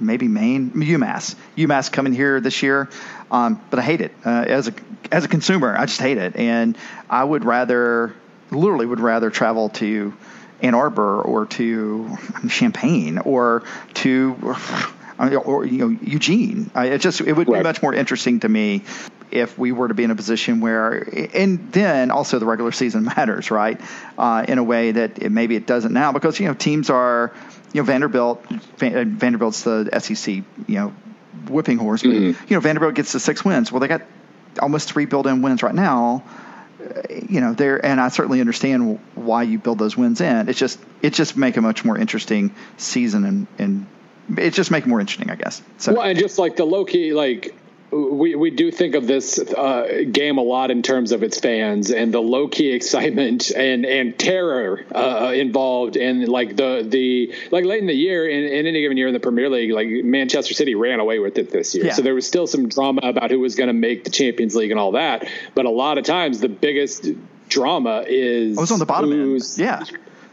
maybe 0.00 0.28
Maine, 0.28 0.70
UMass. 0.70 1.36
UMass 1.56 1.92
coming 1.92 2.12
here 2.12 2.40
this 2.40 2.62
year, 2.62 2.88
um, 3.30 3.60
but 3.70 3.78
I 3.78 3.82
hate 3.82 4.00
it 4.00 4.12
uh, 4.24 4.44
as 4.48 4.68
a 4.68 4.74
as 5.12 5.24
a 5.24 5.28
consumer. 5.28 5.76
I 5.76 5.86
just 5.86 6.00
hate 6.00 6.18
it, 6.18 6.36
and 6.36 6.76
I 7.08 7.22
would 7.24 7.44
rather, 7.44 8.14
literally, 8.50 8.86
would 8.86 9.00
rather 9.00 9.30
travel 9.30 9.68
to 9.70 10.14
Ann 10.62 10.74
Arbor 10.74 11.20
or 11.22 11.46
to 11.46 12.16
Champaign 12.48 13.18
or 13.18 13.62
to 13.94 14.56
or 15.18 15.64
you 15.66 15.78
know 15.78 15.98
Eugene. 16.02 16.70
it 16.74 16.98
just 17.00 17.20
it 17.20 17.32
would 17.32 17.48
right. 17.48 17.58
be 17.58 17.62
much 17.62 17.82
more 17.82 17.94
interesting 17.94 18.40
to 18.40 18.48
me 18.48 18.82
if 19.30 19.58
we 19.58 19.72
were 19.72 19.88
to 19.88 19.94
be 19.94 20.04
in 20.04 20.10
a 20.10 20.16
position 20.16 20.60
where, 20.60 21.06
and 21.34 21.72
then 21.72 22.10
also 22.10 22.38
the 22.38 22.46
regular 22.46 22.72
season 22.72 23.04
matters, 23.16 23.50
right? 23.50 23.80
Uh, 24.18 24.44
in 24.48 24.58
a 24.58 24.64
way 24.64 24.92
that 24.92 25.22
it, 25.22 25.30
maybe 25.30 25.56
it 25.56 25.66
doesn't 25.66 25.92
now 25.92 26.12
because 26.12 26.40
you 26.40 26.46
know 26.46 26.54
teams 26.54 26.90
are, 26.90 27.32
you 27.72 27.80
know 27.80 27.84
Vanderbilt, 27.84 28.44
Vanderbilt's 28.78 29.62
the 29.62 29.88
SEC, 30.00 30.34
you 30.34 30.44
know, 30.68 30.94
whipping 31.48 31.78
horse, 31.78 32.02
but 32.02 32.10
mm-hmm. 32.10 32.44
you 32.48 32.56
know 32.56 32.60
Vanderbilt 32.60 32.94
gets 32.94 33.12
the 33.12 33.20
six 33.20 33.44
wins. 33.44 33.70
Well, 33.70 33.80
they 33.80 33.88
got 33.88 34.02
almost 34.60 34.90
three 34.92 35.04
built-in 35.04 35.42
wins 35.42 35.62
right 35.62 35.74
now. 35.74 36.24
You 37.28 37.40
know, 37.40 37.52
there, 37.52 37.84
and 37.84 38.00
I 38.00 38.08
certainly 38.08 38.40
understand 38.40 38.98
why 39.14 39.42
you 39.42 39.58
build 39.58 39.78
those 39.78 39.96
wins 39.96 40.20
in. 40.20 40.48
It's 40.48 40.58
just, 40.58 40.78
it 41.02 41.14
just 41.14 41.36
make 41.36 41.56
a 41.56 41.60
much 41.60 41.84
more 41.84 41.96
interesting 41.96 42.54
season 42.76 43.24
and 43.24 43.46
and 43.58 43.86
it's 44.38 44.56
just 44.56 44.70
make 44.70 44.84
it 44.84 44.88
more 44.88 45.00
interesting, 45.00 45.30
I 45.30 45.34
guess. 45.34 45.62
So. 45.78 45.94
Well, 45.94 46.02
and 46.02 46.18
just 46.18 46.38
like 46.38 46.56
the 46.56 46.64
low 46.64 46.84
key, 46.84 47.12
like 47.12 47.54
we, 47.90 48.34
we 48.36 48.50
do 48.50 48.70
think 48.70 48.94
of 48.94 49.06
this 49.06 49.38
uh, 49.38 50.04
game 50.10 50.38
a 50.38 50.42
lot 50.42 50.70
in 50.70 50.82
terms 50.82 51.12
of 51.12 51.22
its 51.22 51.40
fans 51.40 51.90
and 51.90 52.14
the 52.14 52.20
low 52.20 52.48
key 52.48 52.72
excitement 52.72 53.50
and 53.50 53.84
and 53.84 54.18
terror 54.18 54.84
uh, 54.94 55.32
involved 55.34 55.96
and 55.96 56.28
like 56.28 56.56
the 56.56 56.86
the 56.88 57.34
like 57.50 57.64
late 57.64 57.80
in 57.80 57.86
the 57.86 57.94
year 57.94 58.28
in, 58.28 58.44
in, 58.44 58.66
any 58.66 58.80
given 58.80 58.96
year 58.96 59.08
in 59.08 59.14
the 59.14 59.20
Premier 59.20 59.50
League 59.50 59.72
like 59.72 59.88
Manchester 59.88 60.54
City 60.54 60.74
ran 60.74 61.00
away 61.00 61.18
with 61.18 61.38
it 61.38 61.50
this 61.50 61.74
year 61.74 61.86
yeah. 61.86 61.92
so 61.92 62.02
there 62.02 62.14
was 62.14 62.26
still 62.26 62.46
some 62.46 62.68
drama 62.68 63.00
about 63.02 63.30
who 63.30 63.40
was 63.40 63.56
going 63.56 63.68
to 63.68 63.74
make 63.74 64.04
the 64.04 64.10
Champions 64.10 64.54
League 64.54 64.70
and 64.70 64.78
all 64.78 64.92
that 64.92 65.28
but 65.54 65.66
a 65.66 65.70
lot 65.70 65.98
of 65.98 66.04
times 66.04 66.40
the 66.40 66.48
biggest 66.48 67.08
drama 67.48 68.04
is 68.06 68.56
I 68.56 68.60
was 68.60 68.70
on 68.70 68.78
the 68.78 68.86
bottom 68.86 69.12
end. 69.12 69.42
yeah 69.56 69.82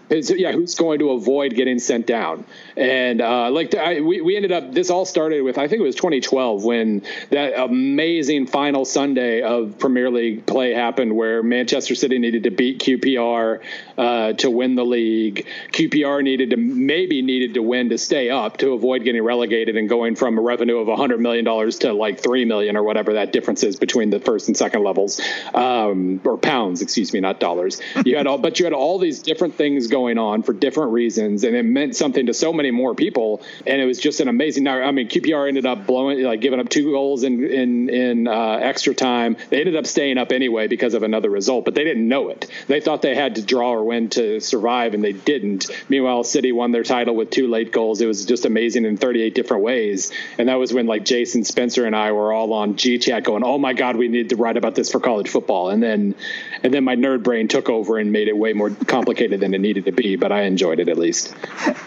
yeah, 0.10 0.52
who's 0.52 0.76
going 0.76 1.00
to 1.00 1.12
avoid 1.12 1.54
getting 1.56 1.80
sent 1.80 2.08
down? 2.08 2.46
And 2.76 3.22
uh, 3.22 3.50
like 3.52 3.76
I, 3.76 4.02
we 4.02 4.22
we 4.22 4.36
ended 4.36 4.52
up. 4.52 4.74
This 4.74 4.90
all 4.90 5.06
started 5.06 5.42
with 5.42 5.58
I 5.58 5.68
think 5.68 5.82
it 5.82 5.84
was 5.84 5.96
2012 5.96 6.64
when 6.64 7.04
that 7.30 7.60
amazing 7.60 8.48
final 8.48 8.86
Sunday 8.86 9.42
of 9.42 9.78
Premier 9.80 10.10
League 10.10 10.46
play 10.46 10.74
happened, 10.74 11.16
where 11.16 11.44
Manchester 11.44 11.96
City 11.96 12.20
needed 12.20 12.44
to 12.44 12.52
beat 12.52 12.80
QPR 12.80 13.62
uh, 13.98 14.34
to 14.34 14.50
win 14.50 14.76
the 14.76 14.86
league. 14.86 15.46
QPR 15.74 16.24
needed 16.24 16.52
to 16.52 16.58
maybe 16.58 17.22
needed 17.22 17.56
to 17.56 17.62
win 17.62 17.90
to 17.90 17.98
stay 17.98 18.30
up 18.30 18.58
to 18.58 18.74
avoid 18.74 19.04
getting 19.04 19.24
relegated 19.24 19.76
and 19.76 19.90
going 19.90 20.16
from 20.16 20.38
a 20.38 20.42
revenue 20.42 20.78
of 20.78 20.88
100 20.88 21.20
million 21.20 21.44
dollars 21.44 21.80
to 21.80 21.94
like 21.94 22.22
three 22.22 22.46
million 22.46 22.78
or 22.78 22.84
whatever 22.84 23.14
that 23.14 23.34
difference 23.34 23.64
is 23.64 23.76
between 23.76 24.10
the 24.10 24.20
first 24.20 24.48
and 24.48 24.56
second 24.56 24.84
levels, 24.84 25.20
um, 25.54 26.22
or 26.24 26.38
pounds, 26.38 26.82
excuse 26.82 27.12
me, 27.14 27.20
not 27.20 27.40
dollars. 27.40 27.82
You 28.06 28.18
had 28.18 28.28
all, 28.28 28.38
but 28.38 28.60
you 28.60 28.66
had 28.66 28.74
all 28.74 29.00
these 29.00 29.22
different 29.22 29.56
things 29.56 29.88
going 29.88 29.97
going 29.98 30.20
on 30.20 30.44
for 30.44 30.54
different 30.54 30.92
reasons, 30.92 31.44
and 31.44 31.56
it 31.56 31.64
meant 31.64 31.96
something 31.96 32.28
to 32.28 32.34
so 32.34 32.54
many 32.54 32.70
more 32.70 32.94
people. 32.94 33.42
And 33.66 33.82
it 33.82 33.86
was 33.86 34.00
just 34.00 34.20
an 34.20 34.28
amazing. 34.28 34.64
Now, 34.64 34.80
I 34.82 34.92
mean, 34.92 35.10
QPR 35.10 35.48
ended 35.48 35.66
up 35.66 35.88
blowing, 35.88 36.22
like 36.22 36.40
giving 36.40 36.60
up 36.60 36.70
two 36.70 36.92
goals 36.92 37.24
in 37.24 37.44
in 37.44 37.90
in 37.90 38.28
uh, 38.28 38.60
extra 38.62 38.94
time. 38.94 39.38
They 39.50 39.60
ended 39.60 39.76
up 39.76 39.88
staying 39.88 40.20
up 40.20 40.32
anyway 40.32 40.68
because 40.68 40.94
of 40.94 41.02
another 41.02 41.32
result, 41.32 41.66
but 41.66 41.74
they 41.74 41.84
didn't 41.84 42.08
know 42.08 42.30
it. 42.30 42.48
They 42.68 42.80
thought 42.80 43.02
they 43.02 43.16
had 43.16 43.36
to 43.36 43.42
draw 43.42 43.74
or 43.74 43.84
win 43.84 44.10
to 44.10 44.40
survive, 44.40 44.94
and 44.94 45.04
they 45.04 45.14
didn't. 45.14 45.70
Meanwhile, 45.90 46.24
City 46.26 46.52
won 46.52 46.72
their 46.72 46.84
title 46.84 47.16
with 47.16 47.32
two 47.32 47.48
late 47.48 47.72
goals. 47.72 48.00
It 48.00 48.06
was 48.06 48.26
just 48.26 48.46
amazing 48.46 48.86
in 48.86 48.98
38 48.98 49.34
different 49.34 49.64
ways, 49.64 50.12
and 50.38 50.48
that 50.50 50.56
was 50.56 50.72
when 50.74 50.86
like 50.86 51.06
Jason 51.06 51.44
Spencer 51.44 51.86
and 51.86 51.96
I 51.96 52.12
were 52.12 52.32
all 52.32 52.54
on 52.54 52.76
G 52.76 53.00
chat 53.00 53.24
going, 53.24 53.44
"Oh 53.44 53.58
my 53.58 53.74
God, 53.74 53.96
we 53.96 54.08
need 54.10 54.30
to 54.30 54.36
write 54.36 54.58
about 54.58 54.76
this 54.76 54.92
for 54.92 55.00
college 55.00 55.30
football." 55.30 55.70
And 55.70 55.82
then 55.82 56.14
and 56.62 56.72
then 56.72 56.84
my 56.84 56.96
nerd 56.96 57.24
brain 57.24 57.48
took 57.48 57.68
over 57.70 57.98
and 57.98 58.12
made 58.12 58.28
it 58.28 58.38
way 58.38 58.54
more 58.54 58.70
complicated 58.70 59.40
than 59.40 59.54
it 59.56 59.62
needed 59.62 59.87
to 59.88 59.92
be, 59.92 60.16
but 60.16 60.32
I 60.32 60.44
enjoyed 60.44 60.80
it 60.80 60.90
at 60.90 60.98
least. 60.98 61.36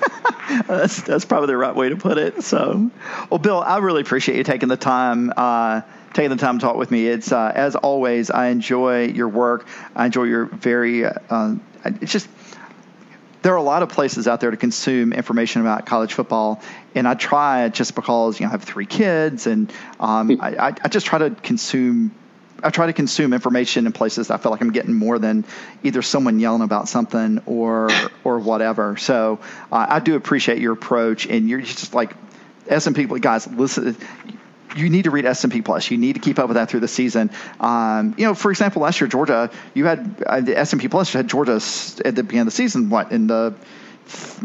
that's 0.67 1.03
that's 1.03 1.25
probably 1.25 1.47
the 1.47 1.57
right 1.57 1.75
way 1.75 1.89
to 1.89 1.97
put 1.97 2.19
it. 2.19 2.43
So, 2.43 2.91
well, 3.31 3.39
Bill, 3.39 3.61
I 3.61 3.79
really 3.79 4.03
appreciate 4.03 4.37
you 4.37 4.45
taking 4.45 4.69
the 4.69 4.77
time. 4.77 5.33
Uh, 5.37 5.83
taking 6.13 6.31
the 6.31 6.37
time 6.37 6.59
to 6.59 6.65
talk 6.65 6.77
with 6.77 6.91
me. 6.91 7.07
It's 7.07 7.33
uh, 7.33 7.53
as 7.55 7.77
always. 7.77 8.31
I 8.31 8.49
enjoy 8.49 9.07
your 9.07 9.29
work. 9.29 9.67
I 9.95 10.07
enjoy 10.07 10.25
your 10.25 10.47
very. 10.47 11.05
Uh, 11.07 11.57
it's 11.85 12.13
just 12.13 12.29
there 13.43 13.55
are 13.55 13.59
a 13.59 13.63
lot 13.63 13.83
of 13.83 13.89
places 13.89 14.29
out 14.29 14.41
there 14.41 14.51
to 14.51 14.57
consume 14.57 15.13
information 15.13 15.63
about 15.63 15.87
college 15.87 16.13
football, 16.15 16.63
and 16.95 17.07
I 17.09 17.15
try 17.15 17.69
just 17.69 17.95
because 17.95 18.41
you 18.41 18.47
know 18.47 18.51
I 18.51 18.53
have 18.53 18.65
three 18.65 18.87
kids, 18.87 19.47
and 19.47 19.73
um, 19.99 20.41
I, 20.41 20.75
I 20.83 20.89
just 20.89 21.07
try 21.07 21.21
to 21.21 21.31
consume 21.31 22.13
I 22.63 22.71
try 22.71 22.87
to 22.87 22.93
consume 22.93 23.33
information 23.33 23.87
in 23.87 23.93
places 23.93 24.29
that 24.29 24.35
I 24.35 24.37
feel 24.39 24.53
like 24.53 24.61
I'm 24.61 24.73
getting 24.73 24.95
more 24.95 25.19
than 25.19 25.45
either 25.83 26.03
someone 26.03 26.41
yelling 26.41 26.63
about 26.63 26.89
something 26.89 27.43
or 27.47 27.91
or 28.25 28.39
whatever. 28.39 28.97
So 28.97 29.41
uh, 29.71 29.87
I 29.89 30.01
do 30.01 30.17
appreciate 30.17 30.59
your 30.59 30.73
approach, 30.73 31.27
and 31.27 31.49
you're 31.49 31.61
just 31.61 31.95
like 31.95 32.15
S&P 32.69 33.07
guys. 33.07 33.47
Listen, 33.47 33.97
you 34.77 34.89
need 34.89 35.05
to 35.05 35.11
read 35.11 35.25
S&P 35.27 35.63
Plus. 35.63 35.91
You 35.91 35.99
need 35.99 36.15
to 36.15 36.21
keep 36.21 36.39
up 36.39 36.49
with 36.49 36.55
that 36.57 36.71
through 36.71 36.81
the 36.81 36.89
season. 36.89 37.31
Um, 37.59 38.15
you 38.17 38.25
know, 38.25 38.35
for 38.35 38.51
example, 38.51 38.83
last 38.83 39.01
year 39.01 39.09
Georgia, 39.09 39.51
you 39.75 39.87
had 39.87 40.23
uh, 40.25 40.41
the 40.41 40.57
S&P 40.57 40.89
Plus 40.89 41.13
had 41.13 41.29
Georgia 41.29 41.61
at 42.05 42.15
the 42.15 42.23
beginning 42.23 42.41
of 42.41 42.47
the 42.47 42.53
season. 42.53 42.91
What 42.91 43.13
in 43.13 43.27
the 43.27 43.55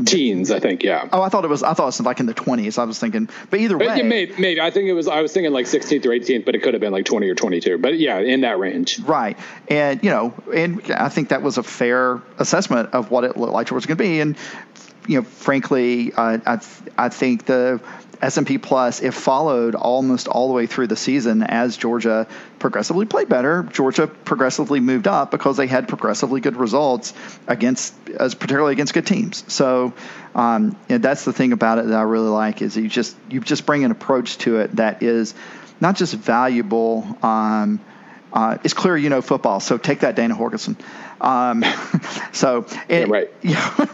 teens, 0.06 0.52
I 0.52 0.60
think. 0.60 0.84
Yeah. 0.84 1.08
Oh, 1.12 1.22
I 1.22 1.30
thought 1.30 1.44
it 1.44 1.50
was. 1.50 1.64
I 1.64 1.74
thought 1.74 1.84
it 1.84 1.98
was 1.98 2.02
like 2.02 2.20
in 2.20 2.26
the 2.26 2.34
twenties. 2.34 2.78
I 2.78 2.84
was 2.84 3.00
thinking, 3.00 3.30
but 3.50 3.60
either 3.60 3.78
way, 3.78 4.02
maybe, 4.02 4.34
maybe 4.38 4.62
I 4.62 4.72
think 4.72 4.88
it 4.88 4.94
was. 4.94 5.08
I 5.08 5.22
was 5.22 5.34
thinking 5.34 5.54
like 5.54 5.66
16th 5.66 6.06
or 6.06 6.10
18th, 6.10 6.46
but 6.46 6.56
it 6.56 6.64
could 6.64 6.74
have 6.74 6.82
been 6.82 6.94
like 6.94 7.06
20 7.06 7.30
or 7.30 7.36
22. 7.36 7.78
But 7.78 7.98
yeah, 7.98 8.20
in 8.20 8.42
that 8.42 8.60
range. 8.60 9.00
Right, 9.00 9.38
and 9.68 10.04
you 10.04 10.10
know, 10.10 10.34
and 10.54 10.82
I 10.92 11.10
think 11.10 11.30
that 11.30 11.42
was 11.42 11.58
a 11.58 11.64
fair 11.64 12.22
assessment 12.38 12.94
of 12.94 13.12
what 13.12 13.24
it 13.24 13.38
looked 13.38 13.54
like 13.54 13.68
it 13.68 13.74
was 13.74 13.86
going 13.86 13.98
to 13.98 14.04
be, 14.04 14.20
and 14.20 14.38
you 15.08 15.20
know, 15.20 15.24
frankly, 15.24 16.14
uh, 16.14 16.38
I 16.46 16.60
I 16.98 17.10
think 17.10 17.46
the 17.46 17.82
S&P 18.22 18.58
Plus, 18.58 19.02
it 19.02 19.14
followed 19.14 19.76
almost 19.76 20.28
all 20.28 20.48
the 20.48 20.54
way 20.54 20.68
through 20.68 20.88
the 20.88 20.96
season 20.96 21.44
as 21.44 21.78
Georgia 21.78 22.28
progressively 22.60 23.06
played 23.06 23.30
better. 23.30 23.64
Georgia 23.72 24.08
progressively 24.08 24.80
moved 24.80 25.08
up 25.08 25.32
because 25.32 25.58
they 25.58 25.68
had 25.68 25.88
progressively 25.88 26.42
good 26.42 26.58
results 26.58 27.14
against, 27.48 27.94
as 28.20 28.36
particularly 28.36 28.74
against 28.74 28.94
good 28.94 29.06
teams. 29.06 29.44
So 29.52 29.94
um, 30.34 30.76
that's 30.88 31.26
the 31.26 31.34
thing 31.34 31.54
about 31.54 31.80
it 31.80 31.88
that 31.88 31.98
I 31.98 32.04
really 32.04 32.30
like 32.30 32.62
is 32.62 32.76
you 32.76 32.88
just 32.88 33.16
you 33.30 33.40
just 33.40 33.66
bring 33.66 33.84
an 33.84 33.92
approach 33.92 34.38
to 34.40 34.60
it 34.60 34.76
that 34.76 35.04
is 35.04 35.34
not 35.80 35.96
just 35.96 36.14
valuable. 36.14 37.18
Um, 37.22 37.80
uh, 38.36 38.58
it's 38.64 38.74
clear 38.74 38.98
you 38.98 39.10
know 39.10 39.22
football, 39.22 39.60
so 39.60 39.78
take 39.78 40.02
that, 40.02 40.16
Dana 40.16 40.36
Holgorsen. 40.36 40.76
Um, 41.22 41.64
so 42.34 42.66
yeah, 42.90 43.06
right. 43.08 43.32
Yeah. 43.42 43.88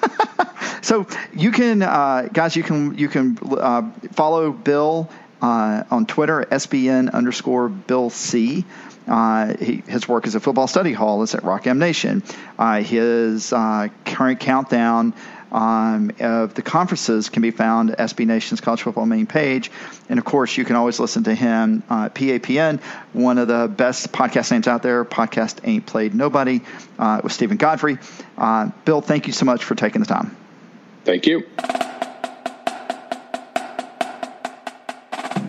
so 0.81 1.05
you 1.33 1.51
can, 1.51 1.83
uh, 1.83 2.27
guys, 2.33 2.55
you 2.55 2.63
can 2.63 2.97
you 2.97 3.07
can 3.07 3.37
uh, 3.43 3.89
follow 4.13 4.51
Bill 4.51 5.09
uh, 5.41 5.83
on 5.89 6.05
Twitter, 6.05 6.45
SBN 6.49 7.11
underscore 7.11 7.69
Bill 7.69 8.09
C. 8.09 8.65
Uh, 9.07 9.55
he, 9.57 9.77
his 9.87 10.07
work 10.07 10.27
as 10.27 10.35
a 10.35 10.39
football 10.39 10.67
study 10.67 10.93
hall 10.93 11.23
is 11.23 11.33
at 11.33 11.43
Rock 11.43 11.67
M 11.67 11.79
Nation. 11.79 12.23
Uh, 12.57 12.81
his 12.81 13.51
uh, 13.51 13.87
current 14.05 14.39
countdown 14.39 15.13
um, 15.51 16.11
of 16.19 16.53
the 16.53 16.61
conferences 16.61 17.29
can 17.29 17.41
be 17.41 17.51
found 17.51 17.91
at 17.91 17.97
SB 17.97 18.25
Nation's 18.25 18.61
college 18.61 18.83
football 18.83 19.05
main 19.05 19.25
page. 19.25 19.71
And 20.07 20.19
of 20.19 20.23
course, 20.23 20.55
you 20.55 20.63
can 20.63 20.75
always 20.75 20.99
listen 20.99 21.23
to 21.25 21.33
him, 21.35 21.83
uh, 21.89 22.09
PAPN, 22.09 22.79
one 23.13 23.37
of 23.37 23.47
the 23.47 23.67
best 23.67 24.11
podcast 24.11 24.51
names 24.51 24.67
out 24.67 24.83
there. 24.83 25.03
Podcast 25.03 25.59
Ain't 25.63 25.85
Played 25.85 26.13
Nobody 26.13 26.61
uh, 26.99 27.21
with 27.23 27.33
Steven 27.33 27.57
Godfrey. 27.57 27.97
Bill, 28.85 29.01
thank 29.01 29.27
you 29.27 29.33
so 29.33 29.45
much 29.45 29.63
for 29.63 29.75
taking 29.75 30.01
the 30.01 30.07
time. 30.07 30.37
Thank 31.03 31.25
you. 31.25 31.43